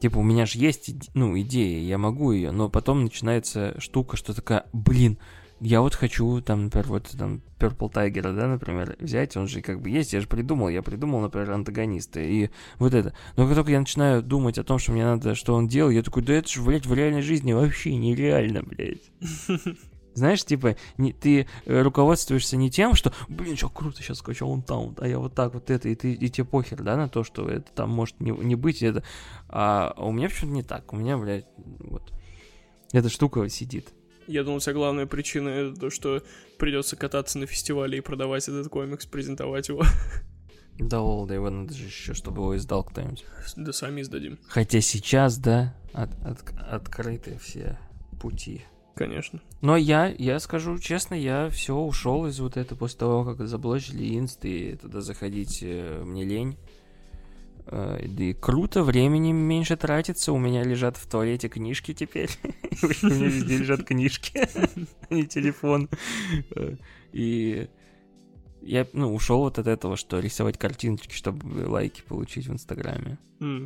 типа, 0.00 0.18
у 0.18 0.22
меня 0.22 0.46
же 0.46 0.58
есть, 0.58 0.90
ну, 1.14 1.38
идея, 1.40 1.80
я 1.80 1.98
могу 1.98 2.32
ее, 2.32 2.50
но 2.50 2.68
потом 2.70 3.02
начинается 3.02 3.78
штука, 3.80 4.16
что 4.16 4.32
такая, 4.34 4.64
блин, 4.72 5.18
я 5.60 5.80
вот 5.80 5.94
хочу, 5.94 6.40
там, 6.40 6.64
например, 6.64 6.86
вот 6.88 7.08
там 7.18 7.42
Purple 7.58 7.92
Tiger, 7.92 8.34
да, 8.34 8.46
например, 8.46 8.96
взять, 9.00 9.36
он 9.36 9.48
же 9.48 9.60
как 9.60 9.80
бы 9.80 9.90
есть, 9.90 10.12
я 10.12 10.20
же 10.20 10.28
придумал, 10.28 10.68
я 10.68 10.82
придумал, 10.82 11.20
например, 11.20 11.50
антагониста, 11.50 12.20
и 12.20 12.50
вот 12.78 12.94
это. 12.94 13.12
Но 13.36 13.46
как 13.46 13.56
только 13.56 13.72
я 13.72 13.80
начинаю 13.80 14.22
думать 14.22 14.58
о 14.58 14.64
том, 14.64 14.78
что 14.78 14.92
мне 14.92 15.04
надо, 15.04 15.34
что 15.34 15.54
он 15.54 15.66
делал, 15.66 15.90
я 15.90 16.02
такой, 16.02 16.22
да 16.22 16.34
это 16.34 16.48
же, 16.48 16.62
блядь, 16.62 16.86
в 16.86 16.94
реальной 16.94 17.22
жизни 17.22 17.52
вообще 17.52 17.96
нереально, 17.96 18.62
блядь. 18.62 19.10
Знаешь, 20.14 20.44
типа, 20.44 20.76
не, 20.96 21.12
ты 21.12 21.46
э, 21.64 21.82
руководствуешься 21.82 22.56
не 22.56 22.70
тем, 22.70 22.94
что, 22.94 23.12
блин, 23.28 23.56
что 23.56 23.68
круто, 23.68 24.02
сейчас 24.02 24.18
скачал 24.18 24.50
он 24.50 24.62
там, 24.62 24.96
а 24.98 25.06
я 25.06 25.18
вот 25.18 25.34
так 25.34 25.54
вот 25.54 25.70
это, 25.70 25.88
и, 25.88 25.94
ты, 25.94 26.12
и 26.12 26.28
тебе 26.28 26.44
похер, 26.44 26.82
да, 26.82 26.96
на 26.96 27.08
то, 27.08 27.22
что 27.22 27.48
это 27.48 27.70
там 27.72 27.90
может 27.90 28.18
не, 28.20 28.32
не 28.32 28.56
быть, 28.56 28.82
это. 28.82 29.04
А 29.48 29.94
у 29.96 30.10
меня 30.10 30.28
почему-то 30.28 30.54
не 30.54 30.62
так, 30.62 30.92
у 30.92 30.96
меня, 30.96 31.16
блядь, 31.18 31.46
вот, 31.56 32.12
эта 32.92 33.08
штука 33.08 33.48
сидит. 33.48 33.92
Я 34.28 34.44
думал, 34.44 34.58
у 34.58 34.60
тебя 34.60 34.74
главная 34.74 35.06
причина 35.06 35.48
это 35.48 35.80
то, 35.80 35.90
что 35.90 36.22
придется 36.58 36.96
кататься 36.96 37.38
на 37.38 37.46
фестивале 37.46 37.98
и 37.98 38.00
продавать 38.00 38.46
этот 38.48 38.68
комикс, 38.68 39.06
презентовать 39.06 39.68
его. 39.68 39.82
Да 40.78 41.00
лол, 41.00 41.26
да 41.26 41.34
его 41.34 41.50
надо 41.50 41.74
же 41.74 41.86
еще, 41.86 42.14
чтобы 42.14 42.42
его 42.42 42.56
издал 42.56 42.84
кто-нибудь. 42.84 43.24
Да 43.56 43.72
сами 43.72 44.02
издадим. 44.02 44.38
Хотя 44.46 44.80
сейчас, 44.80 45.36
да, 45.38 45.74
от- 45.92 46.14
от- 46.24 46.54
открыты 46.70 47.36
все 47.42 47.78
пути. 48.20 48.62
Конечно. 48.94 49.40
Но 49.60 49.76
я, 49.76 50.06
я 50.06 50.38
скажу 50.40 50.78
честно, 50.78 51.14
я 51.14 51.48
все 51.50 51.74
ушел 51.76 52.26
из 52.26 52.38
вот 52.40 52.56
этого 52.56 52.78
после 52.78 52.98
того, 52.98 53.24
как 53.24 53.46
заблочили 53.48 54.16
инст, 54.18 54.44
и 54.44 54.76
туда 54.76 55.00
заходить 55.00 55.60
э, 55.62 56.02
мне 56.04 56.24
лень. 56.24 56.56
Э, 57.70 57.98
и 58.04 58.32
круто, 58.34 58.82
времени 58.82 59.32
меньше 59.32 59.76
тратится. 59.76 60.32
У 60.32 60.38
меня 60.38 60.62
лежат 60.64 60.96
в 60.96 61.06
туалете 61.08 61.48
книжки 61.48 61.92
теперь. 61.94 62.30
У 63.02 63.06
меня 63.06 63.26
везде 63.28 63.58
лежат 63.58 63.84
книжки, 63.84 64.38
а 64.54 65.14
не 65.14 65.26
телефон. 65.26 65.88
Э, 66.56 66.76
И 67.12 67.68
я, 68.62 68.86
ну, 68.92 69.14
ушел 69.14 69.38
вот 69.40 69.58
от 69.58 69.66
этого, 69.66 69.96
что 69.96 70.18
рисовать 70.18 70.58
картиночки, 70.58 71.12
чтобы 71.14 71.66
лайки 71.68 72.02
получить 72.02 72.46
в 72.48 72.52
Инстаграме. 72.52 73.18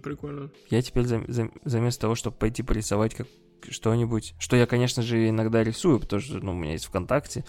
Прикольно. 0.03 0.51
Я 0.71 0.83
теперь 0.83 1.05
зам- 1.05 1.25
зам- 1.29 1.53
заместо 1.65 2.03
того, 2.03 2.15
чтобы 2.15 2.37
пойти 2.37 2.63
порисовать 2.63 3.15
как 3.15 3.27
что-нибудь, 3.71 4.35
что 4.39 4.57
я, 4.57 4.67
конечно 4.67 5.03
же, 5.03 5.29
иногда 5.29 5.63
рисую, 5.65 5.99
потому 6.01 6.21
что, 6.21 6.39
ну, 6.41 6.53
у 6.53 6.55
меня 6.55 6.73
есть 6.73 6.85
ВКонтакте, 6.87 7.45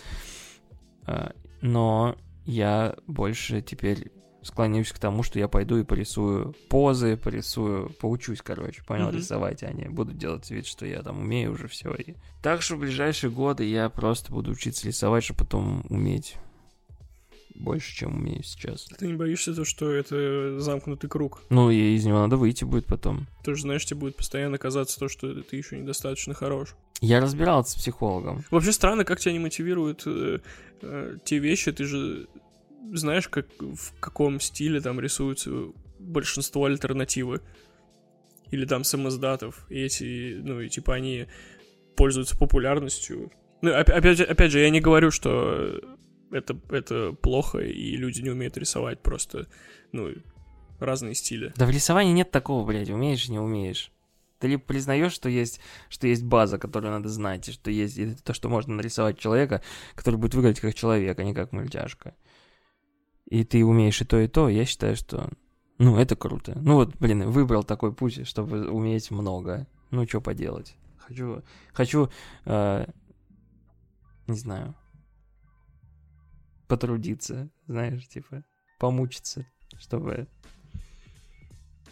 а, 1.06 1.34
но 1.62 2.16
я 2.46 2.96
больше 3.08 3.62
теперь 3.62 4.12
склоняюсь 4.44 4.92
к 4.92 5.00
тому, 5.00 5.24
что 5.24 5.40
я 5.40 5.48
пойду 5.48 5.78
и 5.78 5.84
порисую 5.84 6.56
позы, 6.70 7.18
порисую, 7.18 7.90
поучусь, 8.00 8.42
короче, 8.42 8.84
понял, 8.84 9.08
Мгм. 9.08 9.18
рисовать, 9.18 9.64
а 9.64 9.72
не 9.72 9.86
буду 9.90 10.14
делать 10.14 10.50
вид, 10.52 10.66
что 10.66 10.86
я 10.86 11.02
там 11.02 11.20
умею 11.20 11.54
уже 11.54 11.68
все. 11.68 11.94
И... 11.94 12.16
Так 12.42 12.62
что 12.62 12.76
в 12.76 12.80
ближайшие 12.80 13.32
годы 13.32 13.64
я 13.66 13.90
просто 13.90 14.32
буду 14.32 14.52
учиться 14.52 14.88
рисовать, 14.88 15.24
чтобы 15.24 15.40
потом 15.40 15.86
уметь 15.90 16.36
больше, 17.56 17.96
чем 17.96 18.16
умею 18.16 18.44
сейчас. 18.44 18.86
Ты 18.98 19.08
не 19.08 19.14
боишься 19.14 19.54
то, 19.54 19.64
что 19.64 19.92
это 19.92 20.60
замкнутый 20.60 21.10
круг? 21.10 21.42
Ну, 21.50 21.70
и 21.70 21.96
из 21.96 22.04
него 22.06 22.20
надо 22.20 22.36
выйти 22.38 22.64
будет 22.64 22.86
потом. 22.86 23.28
Ты 23.44 23.56
же 23.56 23.62
знаешь, 23.62 23.86
тебе 23.86 24.00
будет 24.00 24.18
постоянно 24.18 24.58
казаться 24.58 25.00
то, 25.00 25.08
что 25.08 25.42
ты 25.44 25.56
еще 25.56 25.80
недостаточно 25.80 26.34
хорош. 26.34 26.76
Я 27.00 27.20
разбирался 27.20 27.72
с 27.72 27.76
психологом. 27.76 28.44
Вообще 28.50 28.72
странно, 28.72 29.06
как 29.06 29.20
тебя 29.20 29.34
не 29.34 29.40
мотивируют 29.40 30.04
э, 30.06 30.40
э, 30.82 31.18
те 31.26 31.38
вещи. 31.38 31.72
Ты 31.72 31.86
же 31.86 32.28
знаешь, 32.92 33.28
как, 33.28 33.48
в 33.60 34.00
каком 34.00 34.40
стиле 34.40 34.82
там 34.82 35.00
рисуются 35.00 35.52
большинство 36.00 36.66
альтернативы. 36.66 37.42
Или 38.52 38.66
там 38.66 38.84
самоздатов. 38.84 39.66
И 39.70 39.80
эти, 39.82 40.40
ну, 40.40 40.62
и 40.62 40.70
типа 40.70 40.94
они 40.94 41.26
пользуются 41.96 42.38
популярностью. 42.38 43.32
Ну, 43.62 43.72
оп- 43.72 43.90
опять, 43.90 44.20
опять 44.20 44.52
же, 44.52 44.60
я 44.60 44.70
не 44.70 44.80
говорю, 44.80 45.10
что 45.10 45.82
это, 46.32 46.60
это 46.70 47.14
плохо, 47.14 47.60
и 47.60 47.96
люди 47.96 48.22
не 48.22 48.30
умеют 48.30 48.58
рисовать. 48.58 49.02
Просто, 49.02 49.48
ну, 49.92 50.10
разные 50.80 51.16
стили. 51.16 51.52
Да 51.56 51.66
в 51.66 51.72
рисовании 51.72 52.14
нет 52.14 52.30
такого, 52.30 52.66
блядь, 52.66 52.90
умеешь, 52.90 53.28
не 53.30 53.40
умеешь. 53.40 53.92
Ты 54.40 54.50
либо 54.50 54.62
признаешь, 54.62 55.14
что 55.14 55.30
есть, 55.30 55.62
что 55.90 56.06
есть 56.06 56.24
база, 56.24 56.58
которую 56.60 56.92
надо 56.92 57.08
знать, 57.10 57.48
и 57.48 57.54
что 57.54 57.72
есть 57.72 57.98
и 57.98 58.14
то, 58.14 58.34
что 58.34 58.50
можно 58.50 58.76
нарисовать 58.76 59.18
человека, 59.18 59.64
который 59.96 60.18
будет 60.18 60.36
выглядеть 60.36 60.60
как 60.60 60.76
человек, 60.76 61.18
а 61.18 61.24
не 61.24 61.34
как 61.34 61.54
мультяшка. 61.54 62.14
И 63.34 63.44
ты 63.44 63.66
умеешь 63.66 64.00
и 64.00 64.06
то, 64.06 64.20
и 64.20 64.28
то, 64.28 64.48
я 64.48 64.64
считаю, 64.64 64.96
что... 64.96 65.28
Ну, 65.80 65.98
это 65.98 66.16
круто. 66.16 66.56
Ну 66.62 66.76
вот, 66.76 66.96
блин, 66.98 67.32
выбрал 67.32 67.64
такой 67.64 67.92
путь, 67.92 68.28
чтобы 68.28 68.70
уметь 68.70 69.10
много. 69.10 69.66
Ну, 69.90 70.08
что 70.08 70.22
поделать. 70.22 70.76
Хочу, 71.00 71.42
хочу, 71.74 72.12
э, 72.46 72.86
не 74.28 74.38
знаю, 74.38 74.76
потрудиться, 76.68 77.50
знаешь, 77.66 78.08
типа, 78.08 78.44
помучиться, 78.78 79.48
чтобы 79.80 80.28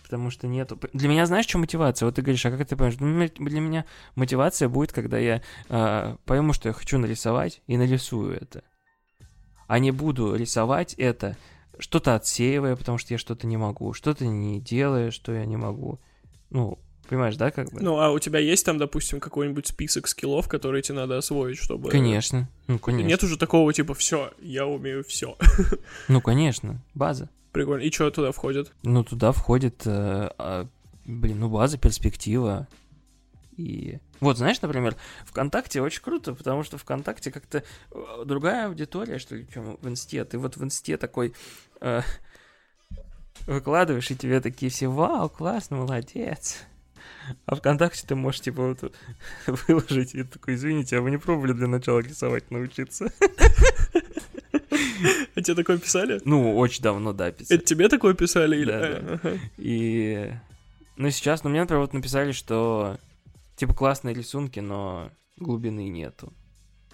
потому 0.04 0.30
что 0.30 0.46
нету. 0.46 0.80
Для 0.94 1.10
меня, 1.10 1.26
знаешь, 1.26 1.48
что 1.48 1.58
мотивация? 1.58 2.06
Вот 2.06 2.14
ты 2.14 2.22
говоришь, 2.22 2.46
а 2.46 2.52
как 2.52 2.68
ты 2.68 2.76
понимаешь? 2.76 3.32
Для 3.40 3.62
меня 3.62 3.86
мотивация 4.14 4.70
будет, 4.70 4.92
когда 4.92 5.18
я 5.18 5.42
э, 5.70 6.18
пойму, 6.26 6.54
что 6.54 6.70
я 6.70 6.74
хочу 6.74 7.00
нарисовать, 7.00 7.64
и 7.66 7.78
нарисую 7.78 8.40
это. 8.40 8.62
А 9.72 9.80
не 9.80 9.92
буду 9.92 10.36
рисовать 10.36 10.96
это, 10.96 11.38
что-то 11.80 12.16
отсеивая, 12.16 12.76
потому 12.76 12.98
что 12.98 13.14
я 13.14 13.18
что-то 13.18 13.48
не 13.48 13.56
могу, 13.56 13.94
что-то 13.94 14.26
не 14.26 14.60
делая, 14.60 15.12
что 15.12 15.32
я 15.32 15.46
не 15.46 15.56
могу. 15.56 15.98
Ну, 16.50 16.78
Понимаешь, 17.08 17.38
да, 17.38 17.52
как 17.52 17.72
бы? 17.72 17.80
Ну, 17.82 17.98
а 17.98 18.12
у 18.12 18.20
тебя 18.20 18.40
есть 18.40 18.66
там, 18.66 18.78
допустим, 18.78 19.22
какой-нибудь 19.22 19.68
список 19.68 20.10
скиллов, 20.10 20.50
которые 20.50 20.82
тебе 20.82 20.98
надо 20.98 21.18
освоить, 21.18 21.58
чтобы... 21.58 21.90
Конечно, 21.90 22.50
ну, 22.68 22.80
конечно. 22.80 23.08
Нет 23.08 23.24
уже 23.24 23.38
такого, 23.38 23.72
типа, 23.72 23.94
все, 23.94 24.34
я 24.42 24.66
умею 24.66 25.06
все. 25.06 25.38
Ну, 26.10 26.20
конечно, 26.20 26.84
база. 26.94 27.30
Прикольно. 27.54 27.84
И 27.84 27.92
что 27.92 28.12
туда 28.12 28.34
входит? 28.34 28.74
Ну, 28.84 29.06
туда 29.06 29.32
входит, 29.32 29.84
э, 29.86 30.32
а, 30.38 30.68
блин, 31.06 31.40
ну, 31.40 31.50
база, 31.50 31.78
перспектива. 31.78 32.68
И 33.62 34.00
вот, 34.20 34.38
знаешь, 34.38 34.62
например, 34.62 34.96
ВКонтакте 35.26 35.82
очень 35.82 36.02
круто, 36.02 36.34
потому 36.34 36.64
что 36.64 36.78
ВКонтакте 36.78 37.32
как-то 37.32 37.64
э, 37.92 38.24
другая 38.26 38.68
аудитория, 38.68 39.20
что 39.20 39.36
ли, 39.36 39.48
чем 39.54 39.78
в 39.80 39.88
Инсте. 39.88 40.26
Ты 40.26 40.40
вот 40.40 40.58
в 40.58 40.64
Инсте 40.64 40.98
такой 40.98 41.34
э, 41.80 42.02
выкладываешь, 43.46 44.10
и 44.10 44.16
тебе 44.16 44.42
такие 44.42 44.72
все, 44.72 44.88
вау, 44.88 45.30
классно, 45.30 45.78
молодец. 45.78 46.64
А 47.46 47.56
ВКонтакте 47.56 48.08
ты 48.08 48.16
можешь, 48.16 48.42
типа, 48.42 48.70
вот 48.70 48.94
выложить 49.68 50.16
и 50.16 50.24
такой, 50.24 50.56
извините, 50.56 50.98
а 50.98 51.02
вы 51.02 51.12
не 51.12 51.18
пробовали 51.18 51.54
для 51.54 51.68
начала 51.68 52.00
рисовать 52.00 52.50
научиться? 52.50 53.14
А 55.36 55.42
тебе 55.42 55.56
такое 55.56 55.78
писали? 55.78 56.20
Ну, 56.26 56.58
очень 56.58 56.84
давно, 56.84 57.14
да, 57.14 57.32
писали. 57.32 57.60
Это 57.60 57.68
тебе 57.68 57.90
такое 57.90 58.14
писали? 58.14 58.58
Или... 58.58 58.72
Да, 58.72 59.20
да. 59.24 59.32
И... 59.58 60.32
Ну, 60.98 61.10
сейчас, 61.10 61.44
ну, 61.44 61.50
мне, 61.50 61.62
например, 61.62 61.82
вот 61.82 61.94
написали, 61.94 62.32
что, 62.32 62.98
типа, 63.62 63.76
классные 63.76 64.16
рисунки, 64.16 64.60
но 64.60 65.12
глубины 65.38 65.88
нету. 65.88 66.34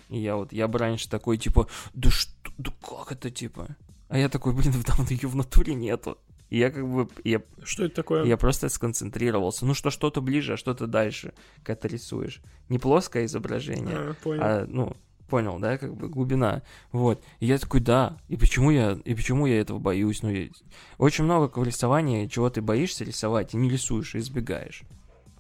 И 0.10 0.20
я 0.20 0.36
вот, 0.36 0.52
я 0.52 0.68
бы 0.68 0.80
раньше 0.80 1.10
такой, 1.10 1.38
типа, 1.38 1.68
да 1.94 2.10
что, 2.12 2.52
да 2.58 2.74
как 2.82 3.14
это, 3.14 3.32
типа? 3.32 3.78
А 4.10 4.18
я 4.18 4.28
такой, 4.28 4.54
блин, 4.54 4.74
там 4.84 5.06
ее 5.10 5.30
в 5.30 5.36
натуре 5.38 5.74
нету. 5.76 6.18
И 6.50 6.58
я 6.58 6.70
как 6.70 6.86
бы, 6.86 7.08
я, 7.24 7.42
Что 7.64 7.86
это 7.86 7.96
такое? 7.96 8.26
я 8.26 8.36
просто 8.36 8.68
сконцентрировался. 8.68 9.66
Ну, 9.66 9.74
что 9.74 9.90
что-то 9.92 10.20
ближе, 10.22 10.54
а 10.54 10.58
что-то 10.58 10.88
дальше, 10.88 11.34
когда 11.64 11.80
ты 11.82 11.88
рисуешь. 11.88 12.42
Не 12.68 12.80
плоское 12.80 13.26
изображение, 13.26 13.96
А, 13.98 14.14
понял. 14.22 14.42
а, 14.44 14.66
ну, 14.68 14.98
понял, 15.30 15.60
да, 15.60 15.78
как 15.78 15.96
бы 15.96 16.10
глубина. 16.10 16.64
Вот. 16.92 17.24
И 17.40 17.46
я 17.46 17.58
такой, 17.60 17.80
да, 17.80 18.18
и 18.28 18.36
почему 18.36 18.72
я, 18.72 19.00
и 19.06 19.16
почему 19.16 19.46
я 19.46 19.60
этого 19.62 19.80
боюсь? 19.80 20.22
Ну, 20.22 20.30
я- 20.32 20.50
очень 20.98 21.24
много 21.24 21.50
в 21.58 21.64
рисовании, 21.64 22.28
чего 22.28 22.50
ты 22.50 22.62
боишься 22.62 23.06
рисовать, 23.06 23.54
и 23.54 23.58
не 23.58 23.70
рисуешь, 23.70 24.16
и 24.16 24.20
избегаешь. 24.20 24.84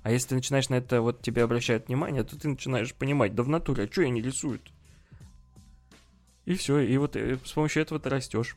А 0.07 0.11
если 0.11 0.29
ты 0.29 0.35
начинаешь 0.35 0.69
на 0.69 0.75
это, 0.75 1.01
вот 1.01 1.21
тебе 1.21 1.43
обращают 1.43 1.89
внимание, 1.89 2.23
то 2.23 2.39
ты 2.39 2.47
начинаешь 2.47 2.93
понимать, 2.93 3.35
да 3.35 3.43
в 3.43 3.49
натуре, 3.49 3.83
а 3.83 3.91
что 3.91 4.03
я 4.03 4.09
не 4.09 4.21
рисую 4.21 4.61
И 6.45 6.53
все, 6.53 6.79
и 6.79 6.97
вот 6.97 7.17
э, 7.17 7.37
с 7.43 7.51
помощью 7.51 7.81
этого 7.81 7.99
ты 7.99 8.07
растешь. 8.07 8.55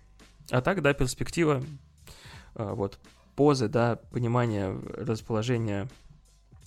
А 0.52 0.60
так, 0.60 0.80
да, 0.80 0.94
перспектива, 0.94 1.60
а, 2.54 2.74
вот, 2.74 3.00
позы, 3.34 3.66
да, 3.66 3.96
понимание 4.12 4.80
расположения 4.96 5.88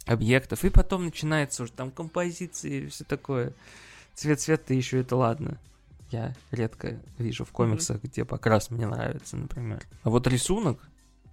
объектов, 0.06 0.66
и 0.66 0.70
потом 0.70 1.06
начинается 1.06 1.64
уже 1.64 1.72
там 1.72 1.90
композиции 1.90 2.82
и 2.82 2.88
все 2.88 3.06
такое. 3.06 3.54
Цвет 4.16 4.42
цвет-то 4.42 4.74
еще 4.74 5.00
это 5.00 5.16
ладно. 5.16 5.62
Я 6.12 6.36
редко 6.52 7.00
вижу 7.18 7.46
в 7.46 7.54
комиксах, 7.54 8.04
где 8.04 8.26
покрас 8.26 8.70
мне 8.70 8.86
нравится, 8.86 9.38
например. 9.38 9.82
А 10.04 10.10
вот 10.10 10.28
рисунок, 10.28 10.78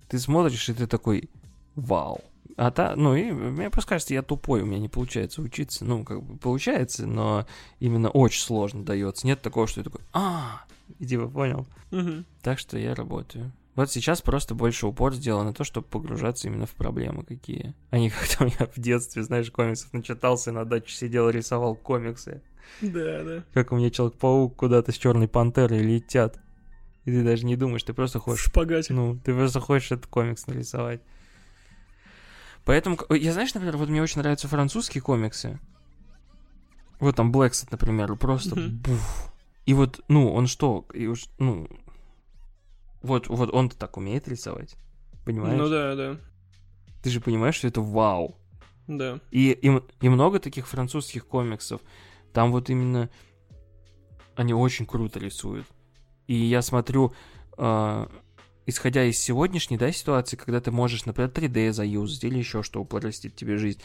ты 0.06 0.20
смотришь, 0.20 0.68
и 0.68 0.72
ты 0.72 0.86
такой, 0.86 1.28
вау. 1.74 2.22
А 2.56 2.70
та, 2.70 2.94
ну 2.96 3.14
и 3.14 3.30
мне 3.30 3.70
просто 3.70 3.90
кажется, 3.90 4.14
я 4.14 4.22
тупой, 4.22 4.62
у 4.62 4.66
меня 4.66 4.78
не 4.78 4.88
получается 4.88 5.42
учиться. 5.42 5.84
Ну, 5.84 6.04
как 6.04 6.22
бы 6.22 6.36
получается, 6.36 7.06
но 7.06 7.46
именно 7.78 8.10
очень 8.10 8.42
сложно 8.42 8.84
дается. 8.84 9.26
Нет 9.26 9.42
такого, 9.42 9.66
что 9.66 9.80
я 9.80 9.84
такой, 9.84 10.00
а, 10.12 10.62
иди, 10.98 11.16
вы 11.16 11.28
понял. 11.28 11.66
Мгм. 11.90 12.24
Так 12.42 12.58
что 12.58 12.78
я 12.78 12.94
работаю. 12.94 13.52
Вот 13.76 13.90
сейчас 13.90 14.20
просто 14.20 14.54
больше 14.54 14.86
упор 14.86 15.14
сделан 15.14 15.46
на 15.46 15.54
то, 15.54 15.64
чтобы 15.64 15.86
погружаться 15.86 16.48
именно 16.48 16.66
в 16.66 16.72
проблемы 16.72 17.24
какие. 17.24 17.74
А 17.90 17.98
не 17.98 18.10
как-то 18.10 18.44
я 18.44 18.66
в 18.66 18.78
детстве, 18.78 19.22
знаешь, 19.22 19.50
комиксов 19.50 19.92
начитался, 19.92 20.52
на 20.52 20.64
даче 20.64 20.94
сидел, 20.94 21.30
рисовал 21.30 21.76
комиксы. 21.76 22.42
Да, 22.82 23.24
да. 23.24 23.44
Как 23.52 23.72
у 23.72 23.76
меня 23.76 23.90
Человек-паук 23.90 24.56
куда-то 24.56 24.92
с 24.92 24.96
Черной 24.96 25.28
Пантерой 25.28 25.80
летят. 25.80 26.38
И 27.04 27.10
ты 27.10 27.24
даже 27.24 27.46
не 27.46 27.56
думаешь, 27.56 27.82
ты 27.82 27.94
просто 27.94 28.18
хочешь... 28.18 28.44
шпагате. 28.44 28.92
Ну, 28.92 29.18
ты 29.24 29.34
просто 29.34 29.60
хочешь 29.60 29.92
этот 29.92 30.06
комикс 30.06 30.46
нарисовать. 30.46 31.00
Поэтому, 32.64 32.98
я 33.10 33.32
знаешь, 33.32 33.54
например, 33.54 33.76
вот 33.76 33.88
мне 33.88 34.02
очень 34.02 34.20
нравятся 34.20 34.48
французские 34.48 35.02
комиксы. 35.02 35.58
Вот 36.98 37.16
там 37.16 37.32
Блэксет, 37.32 37.70
например, 37.70 38.14
просто 38.16 38.56
Мгм. 38.56 38.78
буф. 38.78 39.32
И 39.66 39.74
вот, 39.74 40.00
ну, 40.08 40.32
он 40.32 40.46
что, 40.46 40.86
и 40.92 41.06
уж, 41.06 41.26
ну, 41.38 41.68
вот, 43.02 43.28
вот 43.28 43.52
он-то 43.54 43.76
так 43.76 43.96
умеет 43.96 44.28
рисовать, 44.28 44.76
понимаешь? 45.24 45.58
Ну 45.58 45.68
да, 45.68 45.94
да. 45.94 46.16
Ты 47.02 47.10
же 47.10 47.20
понимаешь, 47.20 47.54
что 47.54 47.68
это 47.68 47.80
вау. 47.80 48.36
Да. 48.86 49.20
И, 49.30 49.52
и, 49.52 49.80
и 50.00 50.08
много 50.08 50.38
таких 50.40 50.66
французских 50.68 51.26
комиксов. 51.26 51.80
Там 52.32 52.52
вот 52.52 52.68
именно 52.68 53.08
они 54.34 54.52
очень 54.52 54.86
круто 54.86 55.18
рисуют. 55.18 55.66
И 56.26 56.34
я 56.34 56.62
смотрю, 56.62 57.12
э, 57.56 58.06
исходя 58.70 59.04
из 59.04 59.18
сегодняшней 59.18 59.76
да, 59.76 59.92
ситуации, 59.92 60.36
когда 60.36 60.60
ты 60.60 60.70
можешь, 60.70 61.04
например, 61.04 61.30
3D 61.30 61.72
заюзать 61.72 62.24
или 62.24 62.38
еще 62.38 62.62
что 62.62 62.80
упростит 62.80 63.36
тебе 63.36 63.58
жизнь, 63.58 63.80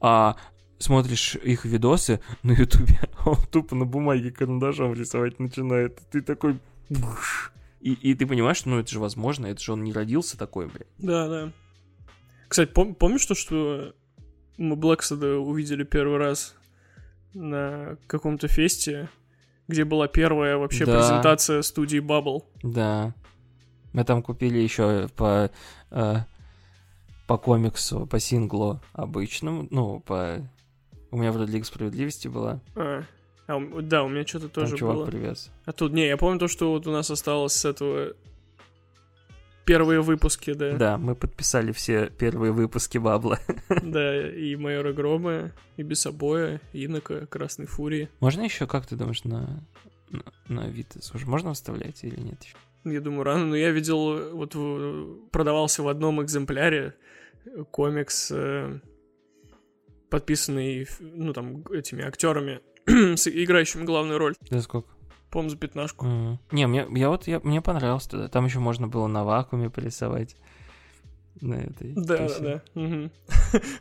а 0.00 0.36
смотришь 0.78 1.36
их 1.36 1.64
видосы 1.64 2.20
на 2.42 2.52
ютубе, 2.52 3.00
а 3.18 3.30
он 3.30 3.38
тупо 3.50 3.74
на 3.74 3.86
бумаге 3.86 4.30
карандашом 4.30 4.92
рисовать 4.94 5.38
начинает. 5.40 5.98
Ты 6.10 6.20
такой... 6.20 6.58
И, 7.80 7.92
и 7.92 8.14
ты 8.14 8.26
понимаешь, 8.26 8.58
что 8.58 8.70
ну 8.70 8.78
это 8.78 8.90
же 8.90 9.00
возможно, 9.00 9.46
это 9.46 9.62
же 9.62 9.72
он 9.72 9.84
не 9.84 9.92
родился 9.92 10.36
такой, 10.36 10.66
блядь. 10.66 10.88
Да, 10.98 11.28
да. 11.28 11.52
Кстати, 12.48 12.70
пом- 12.72 12.94
помнишь 12.94 13.24
то, 13.26 13.34
что 13.34 13.94
мы 14.56 14.76
Блэкседа 14.76 15.38
увидели 15.38 15.84
первый 15.84 16.18
раз 16.18 16.54
на 17.34 17.96
каком-то 18.06 18.48
фесте, 18.48 19.08
где 19.68 19.84
была 19.84 20.08
первая 20.08 20.56
вообще 20.56 20.86
Да. 20.86 20.98
презентация 20.98 21.62
студии 21.62 21.98
Bubble? 21.98 22.44
Да. 22.62 23.14
Мы 23.92 24.04
там 24.04 24.22
купили 24.22 24.58
еще 24.58 25.08
по, 25.16 25.50
э, 25.90 26.16
по 27.26 27.38
комиксу, 27.38 28.06
по 28.06 28.18
синглу 28.20 28.80
обычному, 28.92 29.66
ну, 29.70 30.00
по... 30.00 30.46
У 31.10 31.18
меня 31.18 31.32
вроде 31.32 31.52
Лига 31.52 31.64
Справедливости 31.64 32.28
была. 32.28 32.60
А, 32.74 33.02
а, 33.46 33.80
да, 33.80 34.02
у 34.02 34.08
меня 34.08 34.26
что-то 34.26 34.48
Там 34.48 34.64
тоже 34.64 34.76
чувак 34.76 34.96
было. 34.96 35.06
привез. 35.06 35.50
А 35.64 35.72
тут, 35.72 35.92
не, 35.92 36.06
я 36.06 36.16
помню 36.16 36.38
то, 36.38 36.48
что 36.48 36.72
вот 36.72 36.86
у 36.86 36.90
нас 36.90 37.10
осталось 37.10 37.54
с 37.54 37.64
этого 37.64 38.12
первые 39.66 40.00
выпуски, 40.00 40.52
да. 40.52 40.76
Да, 40.76 40.98
мы 40.98 41.14
подписали 41.14 41.72
все 41.72 42.08
первые 42.08 42.52
выпуски 42.52 42.98
Бабла. 42.98 43.38
Да, 43.82 44.30
и 44.30 44.56
Майора 44.56 44.92
Грома, 44.92 45.52
и 45.76 45.82
Бесобоя, 45.82 46.60
Инока, 46.72 47.26
Красной 47.26 47.66
Фурии. 47.66 48.08
Можно 48.20 48.42
еще, 48.42 48.66
как 48.66 48.86
ты 48.86 48.96
думаешь, 48.96 49.24
на, 49.24 49.62
на, 50.10 50.22
на 50.48 50.68
вид? 50.68 50.96
Слушай, 51.00 51.26
можно 51.26 51.52
вставлять 51.52 52.02
или 52.04 52.18
нет 52.20 52.42
еще? 52.42 52.56
Я 52.92 53.00
думаю, 53.00 53.24
рано, 53.24 53.46
но 53.46 53.56
я 53.56 53.70
видел, 53.70 54.16
э, 54.18 54.30
вот 54.32 54.54
в- 54.54 55.28
продавался 55.30 55.82
в 55.82 55.88
одном 55.88 56.22
экземпляре 56.22 56.94
э, 57.44 57.64
комикс, 57.70 58.30
э, 58.32 58.78
подписанный, 60.10 60.86
ну, 61.00 61.32
там, 61.32 61.64
этими 61.72 62.04
актерами, 62.04 62.60
играющими 62.86 63.84
главную 63.84 64.18
роль. 64.18 64.34
За 64.50 64.60
сколько? 64.62 64.88
По-моему, 65.30 65.50
за 65.50 65.56
пятнашку. 65.56 66.06
Мгм. 66.06 66.38
Не, 66.52 66.66
мне, 66.66 66.86
я 66.94 67.08
вот, 67.10 67.26
я, 67.26 67.40
мне 67.40 67.60
понравился 67.60 68.10
туда. 68.10 68.28
Там 68.28 68.44
еще 68.46 68.60
можно 68.60 68.86
было 68.86 69.06
на 69.08 69.24
вакууме 69.24 69.68
порисовать. 69.70 70.36
На 71.40 71.54
этой. 71.56 71.92
Да, 71.94 72.28
да, 72.28 72.38
да. 72.40 72.62